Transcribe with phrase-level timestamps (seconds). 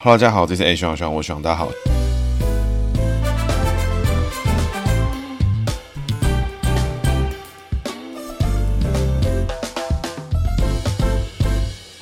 [0.00, 1.68] Hello，大家好，这是 A 徐徐，我徐大家好。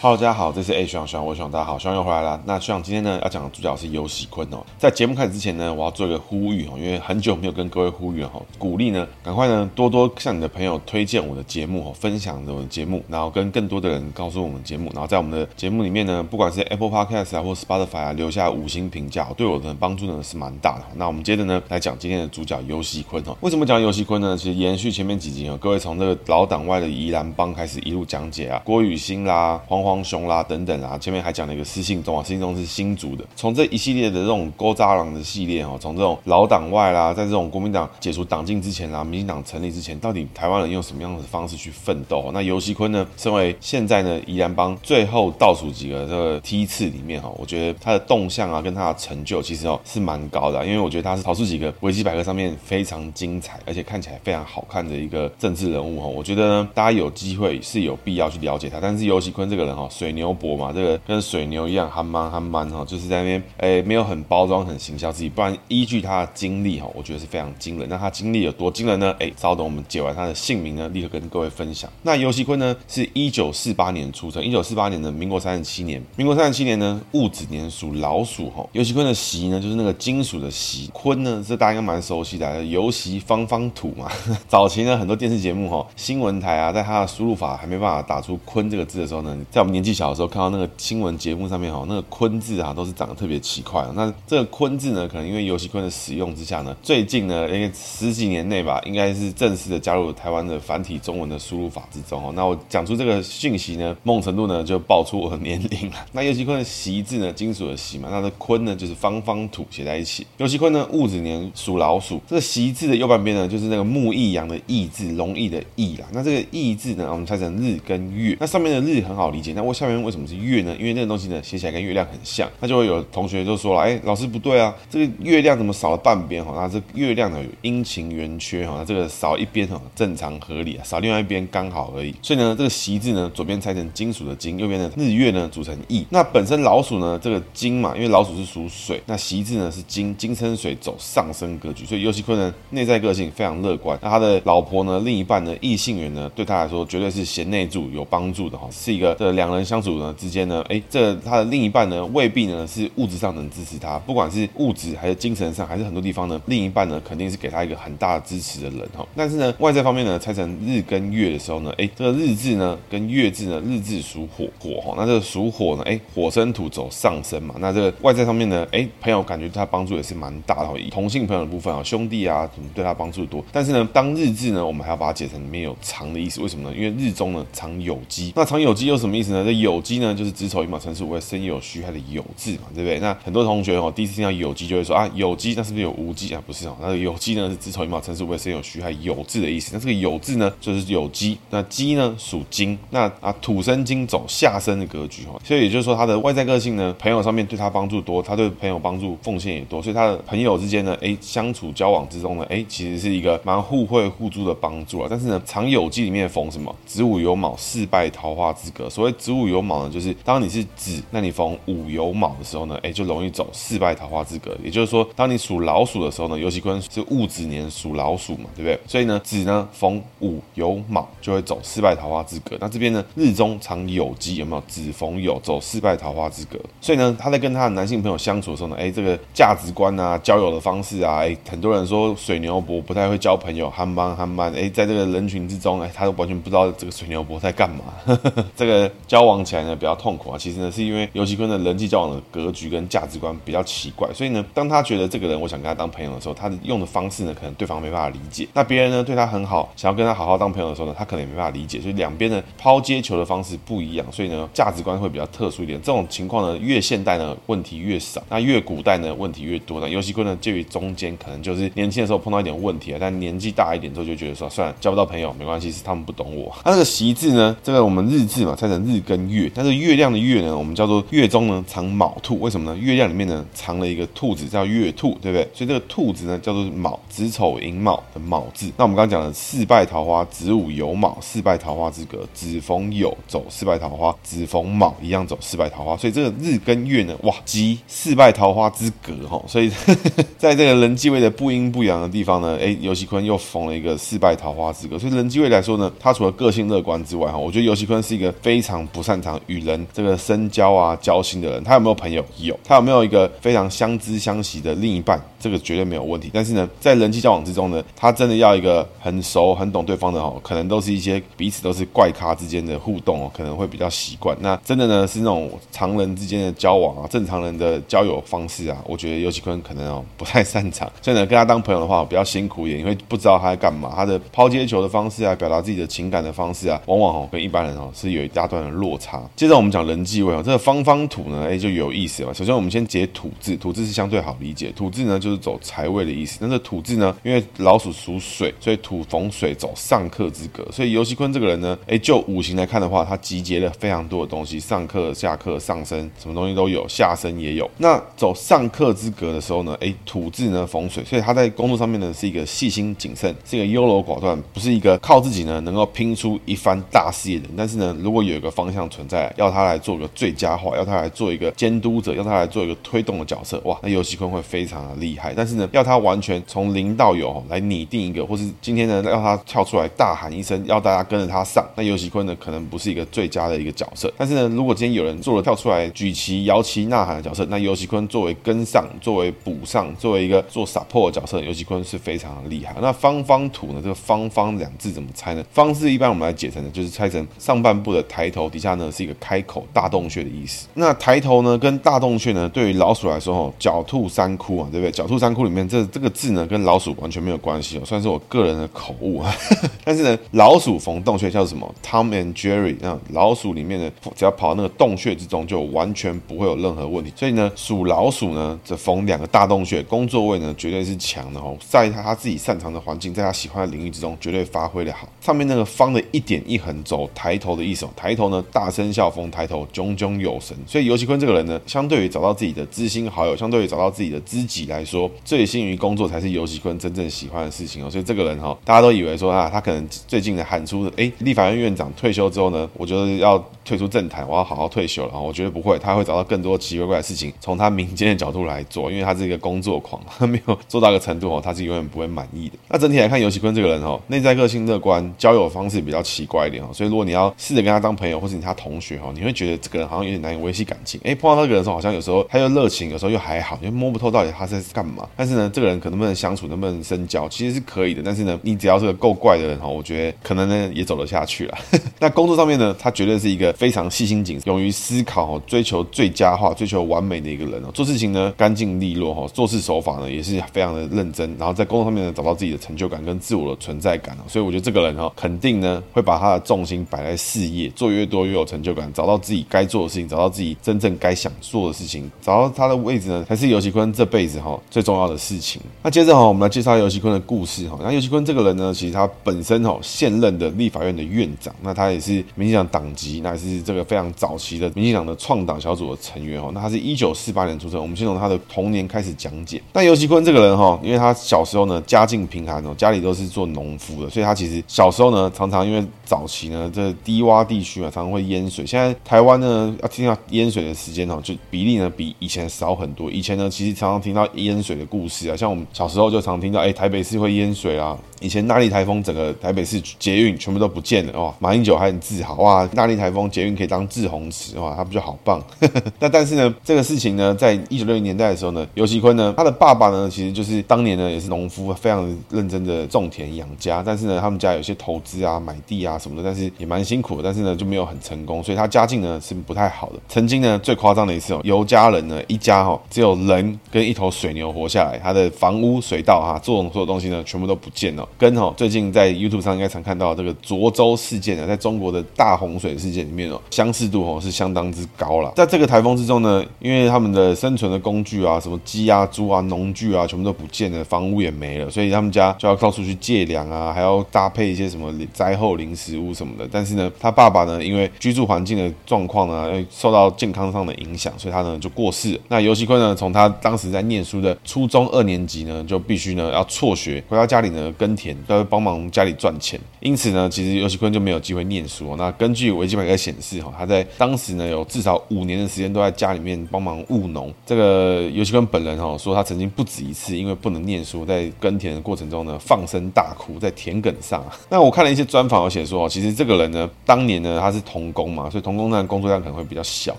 [0.06, 2.41] Hello，大家好，这是 A 徐徐，我徐大家好，徐又回来了。
[2.45, 4.64] 那徐今天呢要讲的主角是游锡堃哦。
[4.78, 20.84] 在节目开始之前呢，我要做一个呼吁哦，因为很久没有跟各位呼吁了哈，鼓励呢赶快呢多多向你的朋友推荐我的节目哦，分享我的节目，然后跟更多的人告诉我们节目，然后在我们的节目里面呢，不管是 Apple Podcast 啊或 Spotify 啊，留下五星评价，对我的帮助呢是蛮大的。
[20.95, 23.36] 那我们接着呢来讲今天的主角游锡堃哦。
[23.41, 24.36] 为什么讲游锡堃呢？
[24.38, 29.95] 其实延续前面几集哦，各位从这个老党外的宜兰帮开始一路讲解啊，郭雨欣啦，黄黄。
[30.02, 33.25] 熊啦等等啊，前面还讲了一个私信中啊，私信中是新竹的。
[33.34, 42.30] 从这一系列的这种勾渣郎的系列哦，从这种老党外啦，在这种国民党解除党禁之前啊，民进党成立之前，到底台湾人用什么样的方式去奋斗？
[42.33, 56.06] 那游锡坤呢，身为现在呢宜兰帮最后倒数几个这个梯次里面哈，我觉得他的动向啊，跟他的成就其实哦是蛮高的，因为我觉得他是少数几个维基百科上面非常精彩，而且看起来非常好看的一个政治人物哈。
[56.06, 67.86] 我觉得呢，大家有机会是有必要去了解他，但是游锡坤这个人哈，水牛伯嘛，这个跟水牛一样，憨蛮憨蛮哈，就是在那边，哎，没有很包装、很行销自己，不然依据他的经历哈，我觉得是非常惊人。
[67.88, 69.14] 那他经历有多惊人呢？
[69.19, 71.91] 哎，稍等我们解完他的姓名呢，立刻跟各位分享。
[72.02, 78.66] 那游锡堃呢，是一九四八年出生，一九四八年的民国三十七年，民国三十七年呢，戊子年属老鼠哈。
[78.72, 84.10] 游锡堃的锡呢，就是那个金属的锡，堃呢，这大家应该蛮熟悉的，游锡方方土嘛。
[84.48, 90.66] 早期呢，很多电视节目哈，新闻台啊，在他的输入法还没办法打出坤这个字的时候呢，在们年纪小的时候看到那个。
[90.78, 93.84] 新闻节目上面哈，那个堃字啊，都是长得特别奇怪。
[93.97, 102.32] 那这个堃字呢，可能因为游锡坤的使用之下呢，最近呢，因为十几年内吧，应该是正式的加入台湾的繁体中文的输入法之中哦。
[102.37, 105.97] 那我讲出这个讯息呢，梦程度呢，就爆出我的年龄了。
[106.12, 110.25] 那游锡坤的锡字呢，金属的锡嘛，那的堃呢，就是方方土写在一起。
[110.37, 112.21] 游锡坤呢，戊子年属老鼠。
[112.28, 116.06] 这个锡字的右半边呢，就是那个木易阳的易字，容易的易啦。
[116.12, 118.37] 那这个易字呢，我们拆成日跟月。
[118.38, 120.77] 那上面的日很好理解，那我下面为什么是月呢？
[120.78, 126.53] 因为那个东西呢，写起来跟月亮很像，那就会有同学就说了，哎，老师不对啊，这个月亮怎么少了半边哈？
[126.55, 132.15] 那这月亮呢有阴晴圆缺哈，那这个少一边哈正常合理啊，少另外一边刚好而已。
[132.21, 136.06] 所以呢，这个锡字呢，左边拆成金属的金，右边的日月呢组成易。
[136.11, 143.99] 那本身老鼠呢，这个金嘛，因为老鼠是属水，那锡字呢是金，金生水走上升格局，所以游锡堃呢内在个性非常乐观。
[144.03, 150.65] 那他的老婆呢，另一半呢，异性缘呢，对他来说绝对是贤内助，有帮助的哈，是一个这两两人相处呢之间呢。
[150.69, 159.07] 哎，这他的另一半呢，未必呢是物质上能支持他，不管是物质还是精神上，还是很多地方呢，另一半呢肯定是给他一个很大的支持的人哈。
[159.15, 173.45] 但是呢，外在方面呢，拆成日跟月的时候呢，哎，这个日字呢跟月字呢，日字属火火哈，那这个属火呢，哎，火生土走上升嘛，那这个外在方面呢，哎，朋友感觉对他帮助也是蛮大的，同性朋友的部分啊，兄弟啊，怎么对他帮助多。
[173.53, 176.77] 但是呢，当日字呢，我们还要把它解成里面有藏的意思，为什么呢？
[176.77, 179.35] 因为日中呢藏有机，那藏有机有什么意思呢？
[179.44, 182.98] 这有机呢就是子丑寅卯辰巳午未申酉戌亥的酉字嘛，对不对？
[183.00, 186.42] 那很多同学哦，第一次听到有鸡就会说啊，有鸡那是不是有无鸡啊？
[186.47, 189.70] 不是哦，那个酉鸡呢是子丑寅卯辰巳午未申酉戌亥酉字的意思。
[189.72, 205.06] 那这个酉字呢就是酉鸡，那鸡呢属金，那啊土生金走下生的格局哈，所以也就是说他的外在个性呢，朋友上面对他帮助多，他对朋友帮助奉献也多，所以他的朋友之间呢，哎相处交往之中呢，哎其实是一个蛮互惠互助的帮助啊。
[205.08, 214.56] 但是呢，藏酉鸡里面逢什么子午酉卯四败桃花之格，所谓子午有卯呢，就是当你是子，那你逢午有卯的时候呢，哎，就容易走四败桃花之格。
[214.62, 218.78] 也就是说，当你属老鼠的时候呢，游锡堃是戊子年属老鼠嘛，对不对？
[218.86, 222.56] 所以呢，子呢逢午有卯就会走四败桃花之格。
[222.60, 226.56] 那这边呢，日中常有鸡，有没有子逢酉走四败桃花之格？
[226.80, 238.15] 所以呢，他在跟他的男性朋友相处的时候呢，哎，这个价值观啊，交友的方式啊，哎，很多人说水牛伯不太会交朋友，憨慢憨慢，哎，在这个人群之中，哎，他都完全不知道这个水牛伯在干嘛。
[238.54, 240.36] 这个交往起来呢比较痛苦啊？
[240.36, 248.47] 其实呢，是因为游锡堃的人际交往的格局跟价值观比较奇怪，所以呢，当他觉得这个人我想跟他当朋友的时候，他用的方式呢，可能对方没办法理解。
[248.53, 251.80] 那别人呢对他很好，想要跟他好好当朋友的时候呢，他可能也没办法理解。
[251.80, 255.80] 所以两边呢抛接球的方式不一样，所以呢价值观会比较特殊一点。
[255.80, 259.80] 这种情况呢，越现代呢问题越少，那越古代呢问题越多。
[259.80, 266.54] 那游锡堃呢介于中间，可能就是年轻的时候碰到一点问题啊，但年纪大一点之后就觉得说，算了，交不到朋友没关系，是他们不懂我。
[266.66, 272.76] 那这个习字呢，这个我们日字嘛拆成日跟月，但是月亮的月呢，我们叫做月中呢藏卯兔，为什么呢？
[272.76, 275.49] 月亮里面呢藏了一个兔子，叫月兔，对不对？
[275.54, 278.70] 所以这个兔子呢叫做卯，子丑寅卯的卯字。
[278.76, 285.97] 那我们刚刚讲的四败桃花，子午酉卯，四败桃花之格，子逢酉走四败桃花，子逢卯一样走四败桃花。
[285.97, 289.40] 所以这个日跟月呢，哇，集四败桃花之格哈。
[289.47, 289.70] 所以
[290.37, 294.99] 在这个人际位的不阴不阳的地方呢，哎，游锡堃又逢了一个四败桃花之格。
[294.99, 301.62] 所以人际位来说呢，他除了个性乐观之外哈，我觉得游锡堃是一个非常不擅长与人这个深交啊、交心的人。
[301.62, 302.25] 他有没有朋友？
[302.38, 302.59] 有。
[302.64, 305.23] 他有没有一个非常相知相惜的另一半？
[305.38, 306.31] 这个绝对没有问题。
[306.33, 314.37] 但是呢，在人际交往之中呢，他真的要一个很熟、很懂对方的哦，可能都是一些彼此都是怪咖之间的互动哦，可能会比较习惯。
[314.40, 320.90] 那真的呢，是那种常人之间的交往啊，正常人的交友方式啊，我觉得尤其坤可能哦不太擅长。
[321.02, 323.92] 所以呢，跟他当朋友的话比较辛苦一点，因为不知道他在干嘛。
[323.95, 329.23] 他的抛接球的方式啊，表达自己的情感的方式啊，往往哦跟一般人哦是有一大段的落差。
[329.35, 332.33] 接着我们讲人际位啊，这个方方土呢，哎就有意思了。
[332.33, 336.38] 首先我们先解土字，土字是相对好理解，土字呢就是走财位的意思。
[336.40, 340.67] 但是土字呢，因为老鼠属水，所以土逢水走上克之格。
[340.71, 347.71] 所以游锡坤这个人呢，哎就五行来看的话，他集结了非常多的东西，上克、下克、上升，什么东西都有，下升也有。
[347.78, 357.55] 那走上克之格的时候呢，哎土字呢逢水，所以他在工作上面呢是一个细心谨慎，是一个优柔寡断，不是一个靠自己呢能够拼出一番大事业的人。
[357.57, 365.33] 但是呢，如果有一个方方向存在，要他来做个最佳化，要他来做一个监督者，要他来做一个推动的角色，哇，那游锡堃会非常的厉害。
[365.37, 374.12] 但是呢，要他完全从零到有来拟定一个，或是今天呢要他跳出来大喊一声，要大家跟着他上，那游锡堃呢可能不是一个最佳的一个角色。
[374.16, 382.75] 但是呢，如果今天有人做了跳出来举旗摇旗呐喊的角色，那游锡堃作为跟上，作为补上，作为一个做 support 的角色，游锡堃是非常的厉害。
[382.80, 383.80] 那方方土呢？
[383.83, 385.45] 这个方方两字怎么猜呢？
[385.52, 390.66] 方字一般我们来解成呢，就是猜成上半部的抬头，底下呢是一个开口大洞穴的意思。
[390.75, 394.90] 那抬头呢跟大洞穴呢，对于老鼠来说哦，狡兔三窟啊，对不对？
[394.90, 399.35] 狡兔三窟里面这这个字呢跟老鼠完全没有关系哦，算是我个人的口误啊。
[399.85, 402.76] 但是呢，老鼠逢洞穴叫什么？Tom and Jerry。
[402.80, 407.12] 那老鼠里面呢，只要跑到那个洞穴之中，就完全不会有任何问题。
[407.14, 415.08] 所以呢，属老鼠呢，这逢两个大洞穴，工作位呢绝对是强的哦，在他他自己擅长的环境，在他喜欢的领域之中，绝对发挥的好。
[415.20, 420.57] 上面那个方的一点一横轴抬头的意思，抬头呢，大声笑风抬头，炯炯有神。
[420.66, 427.90] 所以游锡堃这个人呢，相对于找到自己的知心好友，相对于找到自己的知己来说，醉心于工作才是游锡堃真正喜欢的事情哦。
[427.90, 435.21] 所以这个人哈，大家都以为说啊，他可能最近呢喊出的，哎，立法院院长退休之后呢，我觉得要退出政坛，我要好好退休了。
[435.21, 442.57] 我觉得不会，他会找到更多奇奇怪怪的事情，从他民间的角度来做，因为他是一个工作狂，他没有做到一个程度哦，他是永远不会满意的。
[442.69, 451.00] 那整体来看，游锡堃这个人哈，内在个性乐观，交友方式比较奇怪一点哈，所以如果你要试着跟他当朋友，或是你他同学哈，你会觉得这个人好像有点难以维系感情。
[451.04, 455.09] 哎，碰到那个人的时候，好像有时候他又热情，有时候又还好，因为摸不透到底他在干嘛。
[455.16, 458.02] 但是呢，这个人可能不能相处，能不能深交，其实是可以的。
[458.04, 461.59] 但是呢，你只要是个够怪的人哈，我觉得可能呢也走得下去了。
[461.99, 467.71] 那工作上面呢，他绝对是一个非常细心谨慎、勇于思考、追求最佳化、追求完美的一个人哦。
[467.73, 474.25] 做事情呢干净利落哈，做事手法呢也是非常的认真，然后在工作上面呢找到自己的成就感跟自我的存在感哦。
[474.28, 485.61] 所以我觉得这个人哈，肯定呢会把他的重心摆在事业，做越多越有成就感，找到自己该做的事情，找到自己真正该想做的事情，找到他的位置呢，才是游锡堃这辈子哈最重要的事情。
[485.83, 487.78] 那接着哈，我们来介绍游锡堃的故事哈。
[487.83, 496.50] 那游锡堃这个人呢，其实他本身哈现任的立法院的院长，那他也是民进党党籍，那也是这个非常早期的民进党的创党小组的成员哈。
[496.52, 499.62] 那他是一九四八年出生，我们先从他的童年开始讲解。
[499.73, 508.64] 那游锡堃这个人哈，因为他小时候呢家境贫寒哦，家里都是做农夫的，所以他其实小时候呢常常因为早期呢这低洼地区啊，常常会会淹水。
[508.64, 513.11] 现在台湾呢要听到淹水的时间哦，就比例呢比以前少很多。
[513.11, 517.96] 以前呢其实常常听到淹水的故事啊，像我们小时候就常听到哎台北市会淹水啊。
[518.20, 525.42] 以前纳莉台风整个台北市捷运全部都不见了哦，马英九还很自豪哇，纳莉台风捷运可以当制洪池哇，他不就好棒？
[525.99, 539.96] 那但是呢，这个事情呢，在一九六零年代的时候呢，游锡坤呢，他的爸爸呢，其实就是当年呢也是农夫，非常认真的种田养家，但是呢，他们家有些投资啊、买地啊什么的，但是也蛮辛苦的，但是呢就没有很成功，所以他家境呢是不太好的。
[540.08, 548.05] 曾经呢最夸张的一次哦，尤家人呢一家哈只有人跟一头水牛活下来，他的房屋、水稻哈，做农所有东西呢全部都不见了。
[548.18, 555.32] 跟哦最近在 YouTube 上应该常看到这个涿州事件呢，在中国的大洪水事件里面哦，相似度哦是相当之高了。
[555.36, 566.48] 在这个台风之中呢，因为他们的生存的工具啊，什么鸡啊、猪啊、农具啊，全部都不见了，房屋也没了，所以他们家就要到处去借粮啊，还要搭配一些什么灾后临时屋什么的。
[566.50, 572.20] 但是呢，他爸爸呢，因为居住环境的状况呢，受到健康上的影响，所以他呢就过世了。
[572.28, 579.58] 那游锡坤呢，从他当时在念书的初中二年级呢，就必须呢要辍学，回到家里呢跟田，都要帮忙家里赚钱。
[579.80, 581.96] 因此呢，其实游锡堃就没有机会念书。
[581.96, 587.32] 那根据维基百科显示，哈，他在当时呢有至少五年的时间都在家里面帮忙务农。
[587.46, 594.24] 这个游锡堃本人哈说，他曾经不止一次因为不能念书，在耕田的过程中呢放声大哭，在田埂上。
[594.50, 599.96] 那我看了一些专访，有写说，其实这个人呢，当年呢他是童工嘛，所以童工呢工作量可能会比较小。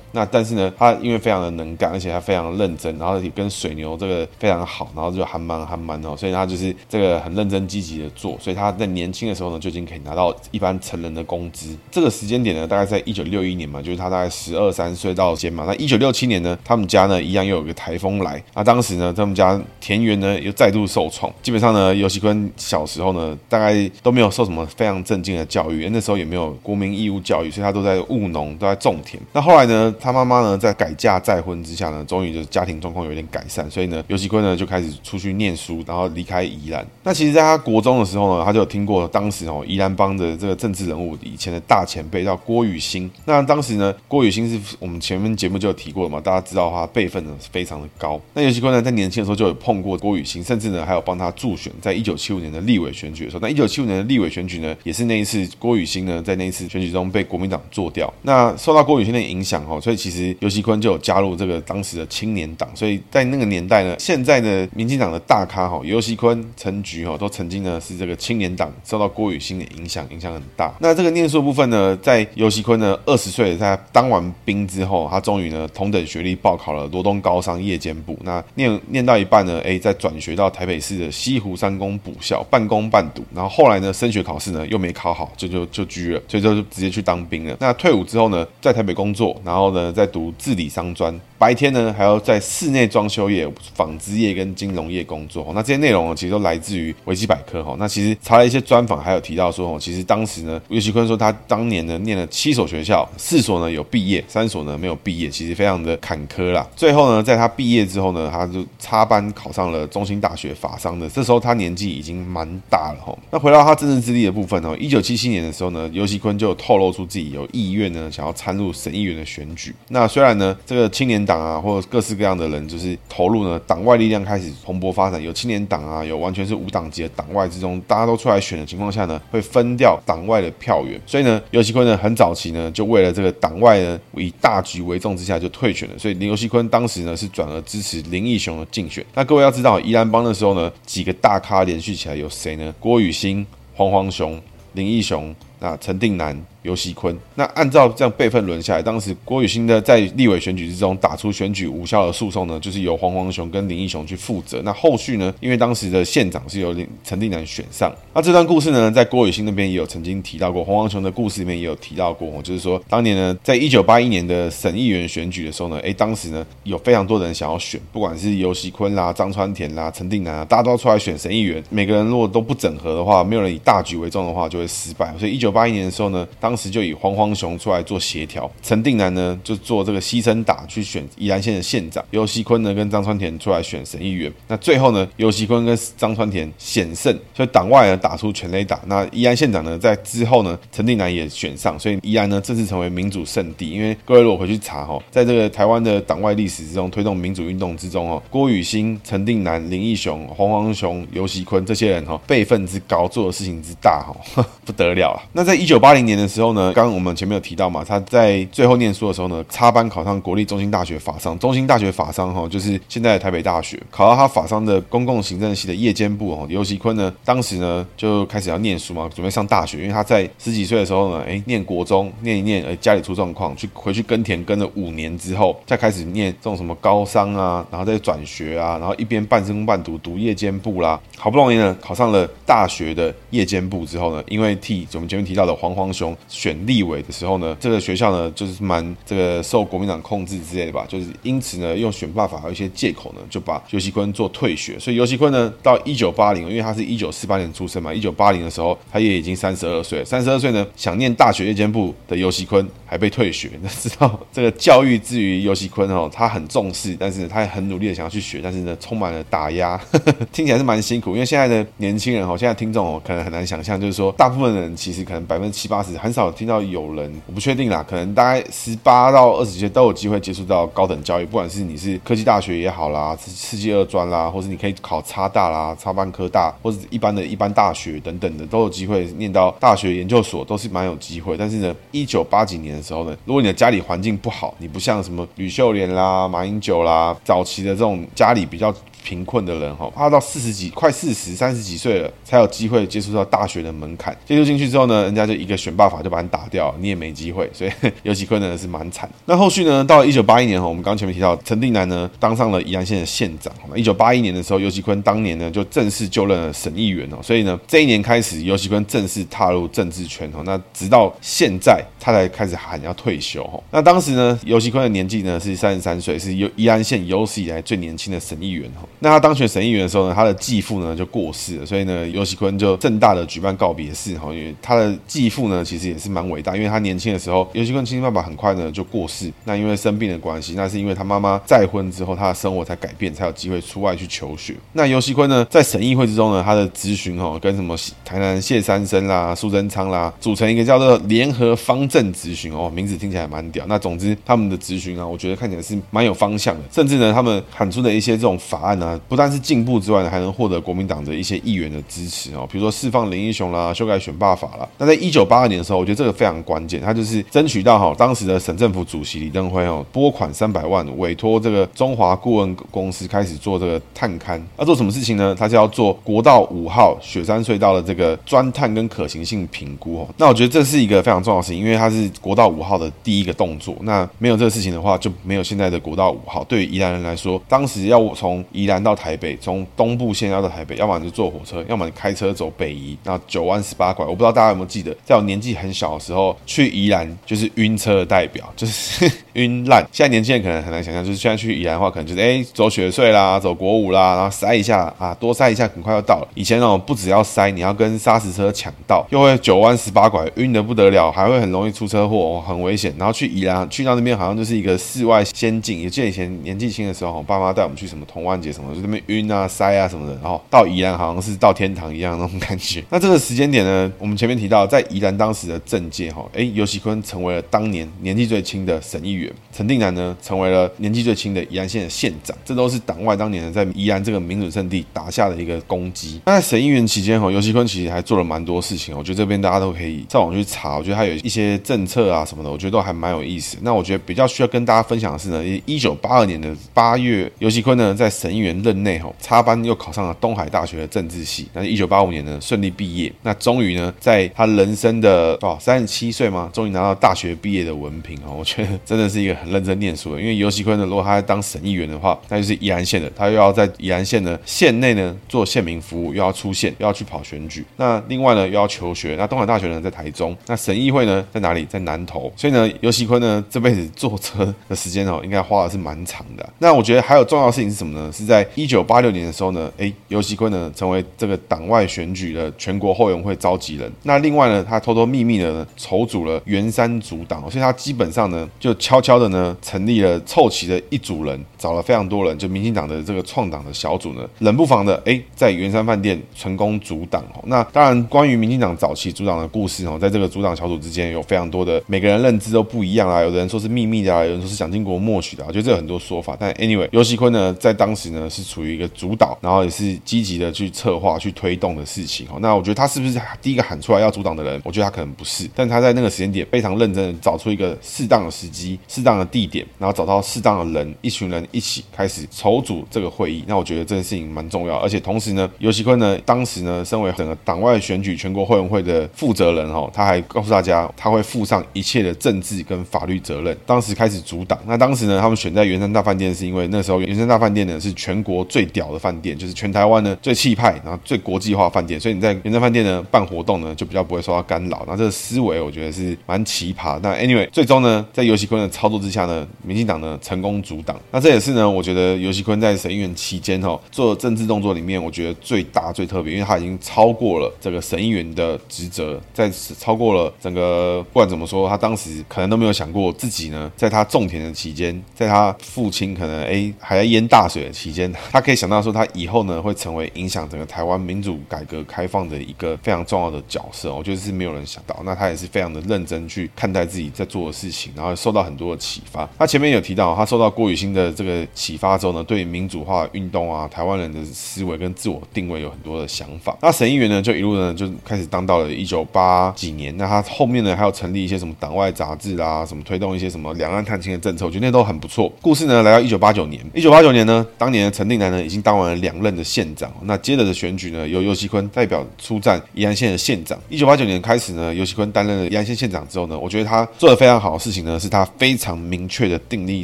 [0.11, 11.75] 那但是呢，他因为非常的能干，而且他非常认真，然后也跟水牛这个非常好，然后就还蛮还蛮哦，所以他就是这个很认真积极的做，所以他在年轻的时候呢就已经可以拿到一般成人的工资。
[11.89, 15.63] 这个时间点呢，大概在一九六一年嘛，就是他大概十二三岁到间嘛。
[15.65, 29.21] 那一九六七年呢，他们家呢一样又有个台风来，那当时呢他们家田园呢又再度受创，基本上呢游锡堃小时候呢大概都没有受什么非常正经的教育，那时候也没有国民义务教育，所以他都在务农，都在种田。
[29.33, 36.85] 那后来呢，他妈妈呢在改嫁再婚之下呢，终于就是家庭状况有点改善，所以呢游锡堃呢就开始出去念书，然后离开宜兰。
[37.03, 43.09] 那其实在他国中的时候呢，他就有听过当时哦宜兰帮的这个政治人物以前的大前辈叫郭雨欣。
[43.25, 48.19] 那当时呢郭雨欣是我们前面节目就有提过了嘛，大家知道他辈分呢是非常的高。
[48.33, 58.11] 那尤锡坤呢在年轻的时候就有碰过郭雨欣，甚至呢还有帮他助选，在一九七五年的立委选举的时候，那一九七五年的立委选举呢也是那一次郭雨欣呢在那一次选举中被国民党做掉。
[58.23, 62.67] 那受到郭雨欣的影响哦，所以其实尤锡坤就有加入这个当时的青年党。
[62.75, 70.73] 所以在那个年代呢，现在的民进党的大咖哈尤锡坤、陈菊哈都曾经呢是这个青年党受到郭雨欣的影响，影响很大。
[70.79, 78.17] 那这个念书部分呢，在游锡坤呢二十岁在当完兵之后，他终于呢同等学历报考了罗东高商夜间部。
[78.23, 83.23] 那念念到一半呢，哎，再转学到台北市的西湖三公补校，半工半读。
[83.33, 87.57] 然后后来呢，升学考试呢又没考好，就就就居了，所以就直接去当兵了。
[87.59, 91.17] 那退伍之后呢，在台北工作，然后呢再读治理商专。
[91.39, 95.51] 白天呢，还要在室内装修业、纺织业跟金融业工作。
[95.53, 97.75] 那这些内容呢，其实都来自于维基百科哈。
[97.79, 106.67] 那其实查了一些专访，还有提到说，其实当时呢，尤其坤说他当年呢念了七所学校，四所呢有毕业，三所呢没有毕业，其实非常的坎坷啦。
[106.75, 111.07] 最后呢，在他毕业之后呢，他就插班考上了中兴大学法商的。
[111.09, 113.17] 这时候他年纪已经蛮大了哈。
[113.31, 119.73] 那回到他政治资历的部分哦，一九七七年的时候呢，尤其坤就透露出自己有意愿呢，想要参入省议员的选举。
[119.89, 139.05] 那虽然呢，这个青年党啊，或者各式各样的人，就是投入呢，党外力量开始蓬勃发展，有青年党啊，有完全是无党籍的党外之中，大家都出来选的情况下呢，会分掉党外的票源，所以呢，游锡坤呢很早期呢，就为了这个党外呢，以大局为重之下就退选了，所以游锡坤当时呢是转而支持林义雄的竞选。
[139.13, 142.73] 那各位要知道，宜兰帮的时候呢，几个大咖连续起来有谁呢？
[142.79, 144.41] 郭雨欣、黄黄雄、
[144.73, 146.39] 林义雄，那陈定南。
[146.67, 154.61] 游锡坤，那按照这样辈分轮下来，当时郭雨新呢在立委选举之中打出选举无效的诉讼呢，就是由黄黄雄跟林义雄去负责。
[154.63, 157.89] 那后续呢，因为当时的县长是由陈定南选上。
[158.13, 171.63] 那这段故事呢，在郭雨新那边也有曾经提到过，黄黄雄的故事里面也有提到过，就是说当年呢，在一九八一年的省议员选举的时候呢，哎，当时呢有非常多人想要选，不管是游锡坤啦、张川田啦、陈定南啊，大家都要出来选省议员。
[171.69, 175.13] 每个人如果都不整合的话，没有人以大局为重的话，就会失败。
[175.17, 184.33] 所以一九八一年的时候呢，当时就以黄黄雄出来做协调，陈定南呢就做这个牺牲打去选宜兰县的县长，尤锡坤呢跟张川田出来选省议员。
[184.47, 188.79] 那最后呢，尤锡坤跟张川田险胜，所以党外呢打出全垒打。
[188.87, 193.69] 那宜兰县长呢在之后呢，陈定南也选上，所以宜兰呢正式成为民主圣地。
[193.69, 205.17] 因为各位如果回去查哈，在这个台湾的党外历史之中，推动民主运动之中哦，郭雨欣、陈定南、林义雄、黄黄雄、尤锡坤这些人哈辈分之高，做的事情之大哈， 不得了啊。
[205.33, 206.97] 那在一九八零年的时候呢，刚刚。
[206.97, 211.37] 我们前面有提到嘛，他在最后念书的时候呢，插班考上国立中兴大学法商。
[211.37, 213.79] 中兴大学法商哈，就是现在台北大学。
[213.91, 219.77] 考到他法商的公共行政系的夜间部哦，刘锡坤呢，当时呢就开始要念书嘛，准备上大学。
[219.77, 244.77] 因为他在十几岁的时候呢，哎，念国中，念一念，哎，家里出状况，去回去耕田耕了五年之后，再开始念这种什么高商啊，然后再转学啊，然后一边半工半读读夜间部啦，好不容易呢考上了大学的夜间部之后呢，因为替我们前面提到的黄黄雄选立委的时候呢，这个学校呢就是蛮这个受国民党控制之类的吧，就是因此呢用选罢法还有一些借口呢，就把游锡坤做退学。
[244.79, 253.51] 所以游锡坤呢到一九八零，因为他是一九四八年出生嘛，一九八零的时候他也已经三十二岁，三十二岁呢想念大学夜间部的游锡坤还被退学。
[253.61, 259.79] 那知道这个教育之于游锡坤哦，他很重视，但是他也很努力的想要去学，但是呢充满了打压，
[260.31, 261.13] 听起来是蛮辛苦。
[261.13, 281.37] 因为现在的年轻人哦，现在听众哦可能很难想象，就是说大部分人其实可能百分之七八十很少听到有人，我不确定啦，可能大概十八到二十岁都有机会接触到高等教育，不管是你是科技大学也好啦，世界二专啦，或是你可以考差大啦、插班科大，或者一般的一般大学等等的，都有机会念到大学研究所，都是蛮有机会。
[281.37, 288.73] 但是呢，一九八几年的时候呢，如果你的家里环境不好，你不像什么吕秀莲啦、马英九啦，早期的这种家里比较。
[289.07, 294.13] 贫困的人哈，他到四十几、快四十、三十几岁了，才有机会接触到大学的门槛。
[294.25, 297.49] 接触进去之后呢，人家就一个选罢法就把你打掉，你也没机会。
[297.53, 297.71] 所以
[298.03, 299.09] 游锡堃呢是蛮惨。
[299.23, 303.53] 那后续呢，到了一九八一年哈，我们刚前面提到陈定南呢当上了宜安县的县长。
[303.73, 307.17] 一九八一年的时候，游锡堃当年呢就正式就任了省议员哦。
[307.23, 310.43] 所以呢，这一年开始，游锡堃正式踏入政治圈哦。
[310.43, 313.57] 那直到现在，他才开始喊要退休哈。
[313.71, 318.85] 那当时呢，游锡堃的年纪呢是三十三岁，是宜安县有史以来最年轻的省议员哈。
[318.99, 324.33] 那他当选省议员的时候呢，他的继父呢就过世了，所以呢，游锡堃就盛大的举办告别式哈。
[324.33, 334.55] 因为他的继父呢，其实也是蛮伟大，因为他年轻的时候，游锡堃亲爸爸很快呢就过世，那因为生病的关系，那是因为他妈妈再婚之后，他的生活才改变，才有机会出外去求学。
[334.73, 343.65] 那游锡堃呢，在省议会之中呢，他的咨询哈，跟什么台南谢三生啦、苏贞昌啦，组成一个叫做联合方阵咨询哦，名字听起来蛮屌。
[343.67, 352.47] 那总之他们的咨询啊，我觉得看起来是蛮有方向的，甚至呢，他们喊出的一些这种法案呢呢，不但是进步之外呢，还能获得国民党的一些议员的支持哦。
[352.51, 354.67] 比如说释放林英雄啦，修改选罢法啦。
[354.77, 364.41] 那在一九八二年的时候，我觉得这个非常关键，他就是争取到哈当时的省政府主席李登辉哦，拨款三百万，委托这个中华顾问公司开始做这个探勘。
[364.57, 365.35] 要做什么事情呢？
[365.37, 370.07] 他是要做国道五号雪山隧道的这个钻探跟可行性评估哦。
[370.17, 373.75] 那我觉得这是一个非常重要的事情，因为它是国道五号的第一个动作。
[373.81, 376.43] 那没有这个事情的话，就没有现在的国道五号。
[376.45, 384.05] 对于宜兰人来说，当时要从宜兰到台北，从东部线要到台北，要么你就坐火车，要么你开车走北宜，那九弯十八拐。
[384.05, 389.85] 我不知道大家有没有记得，在我年纪很小的时候去宜兰，就是晕车的代表，就是晕烂。
[389.91, 396.27] 现在年轻人可能很难想象，就是现在去宜兰的话，可能就是哎走雪隧啦，走国五啦，然后塞一下啊，多塞一下，很快就到了。
[396.35, 402.93] 以前那种，不只要塞，你要跟砂石车抢道，又会九弯十八拐，晕得不得了，还会很容易出车祸，很危险。
[402.97, 405.81] 然后去宜兰，去到那边好像就是一个世外仙境。
[405.81, 412.83] 也记得以前年纪轻的时候，我爸妈带我们去什么童湾节什么，就那边晕啊塞啊什么的，然后到宜兰好像是到天堂一样那种感觉。
[412.89, 426.21] 那这个时间点呢，我们前面提到，在宜兰当时的政界哈，哎，游锡堃成为了当年年纪最轻的省议员，陈定南呢成为了年纪最轻的宜兰县的县长，这都是党外当年在宜兰这个民主圣地打下的一个功绩。
[426.25, 433.57] 那在省议员期间哈，游锡堃其实还做了蛮多事情，我觉得这边大家都可以上网去查，我觉得他有一些政策啊什么的，我觉得都还蛮有意思。
[433.61, 448.29] 那我觉得比较需要跟大家分享的是呢，一九八二年的八月，游锡堃呢在省议员任内哈插班又考上了东海大学的政治系，那一九八五年呢顺利毕业，那终于呢在他人生的哦三十七岁嘛，终于拿到大学毕业的文凭啊！
[448.31, 461.67] 我觉得真的是一个很认真念书的，因为游锡堃呢，如果他在当省议员的话，那就是宜兰县的，他又要在宜兰县的县内呢做县民服务，又要出县，又要去跑选举，那另外呢又要求学，那东海大学呢在台中，那省议会呢在哪里？
[461.67, 466.49] 在南投，所以呢游锡堃呢这辈子坐车的时间哦，应该花的是蛮长的。
[466.59, 468.09] 那我觉得还有重要的事情是什么呢？
[468.11, 473.91] 是在一九八六年的时候呢，哎，游锡坤呢成为这个党外选举的全国后援会召集人。
[474.03, 487.23] 那另外呢，他偷偷秘密的筹组了圆山组党，所以他基本上呢就悄悄的呢成立了凑齐了一组人，找了非常多人，就民进党的这个创党的小组呢，冷不防的哎在圆山饭店成功组党。
[487.43, 496.35] 那当然，关于民进党早期组党的故事哦，在这个组党小组之间有非常多的每个人认知都不一样啊，有的人说是秘密的啊，有人说是蒋经国默许的啊，我觉得这有很多说法。
[496.39, 502.37] 但 anyway，游锡坤呢在当时呢是处于一个主导，然后也是积极的去策划、去推动的事情哦。
[502.39, 504.61] 那我觉得他是不是第一个喊出来要组党的人？
[504.63, 513.43] 我觉得他可能不是，但他在那个时间点非常认真的找出一个适当的时机，适当的地点，然后找到适当的人，一群人一起开始筹组这个会议。
[513.47, 523.57] 那我觉得这件事情蛮重要，而且同时呢，游锡堃呢，当时呢，身为整个党外选举全国会员会的负责人哈，他还告诉大家，他会负上一切的政治跟法律责任。
[523.65, 534.83] 当时开始组党，那当时呢，他们选在圆山大饭店，是因为那时候圆山大饭店呢是全国最屌的饭店，就是全台湾呢最气派，然后最国际化饭店，所以你在圆山饭店呢办活动呢就比较不会受到干扰。
[534.85, 536.99] 那这个思维我觉得是蛮奇葩。
[537.01, 540.99] 那 anyway，最终呢，在游锡堃的操作之下呢，民进党呢成功阻挡。
[541.11, 563.93] 那这也是呢，我觉得游锡堃在审议员期间哈做政治动作里面，我觉得最大最特别，因为他已经超过了这个审议员的职责，在超过了整个不管怎么说，他当时可能都没有想过自己呢，在他种田的期间，在他父亲可能哎还在淹大水的期间，他可以想到说他以后呢会成为影响整个台湾民主改革开放的一个非常重要的角色。
[563.93, 569.27] 我觉得是没有人想到，那他也是非常的认真去看待自己在做的事情，然后受到很多的启发。
[569.37, 576.57] 他前面有提到，他受到郭雨欣的这个启发之后呢，对民主化运动啊，台湾人的思维跟自我定位有很多的想法。
[576.61, 579.95] 那审议员呢，就一路呢就开始当到了一九八几年。
[579.97, 585.31] 那他后面呢还有成立一些什么党外杂志啦，什么推动一些什么两岸探亲的政策，我觉得那都很不错。
[585.41, 589.91] 故事呢来到一九八九年，一九八九年呢，当年陈定南呢已经当完了两任的县长。
[590.03, 593.59] 那接着的选举呢，由游锡堃代表出战宜安县的县长。
[593.69, 599.83] 一九八九年开始呢，游锡堃担任了宜安县县长之后呢，我觉得他做的非常好的事情呢，是他非常明确的定立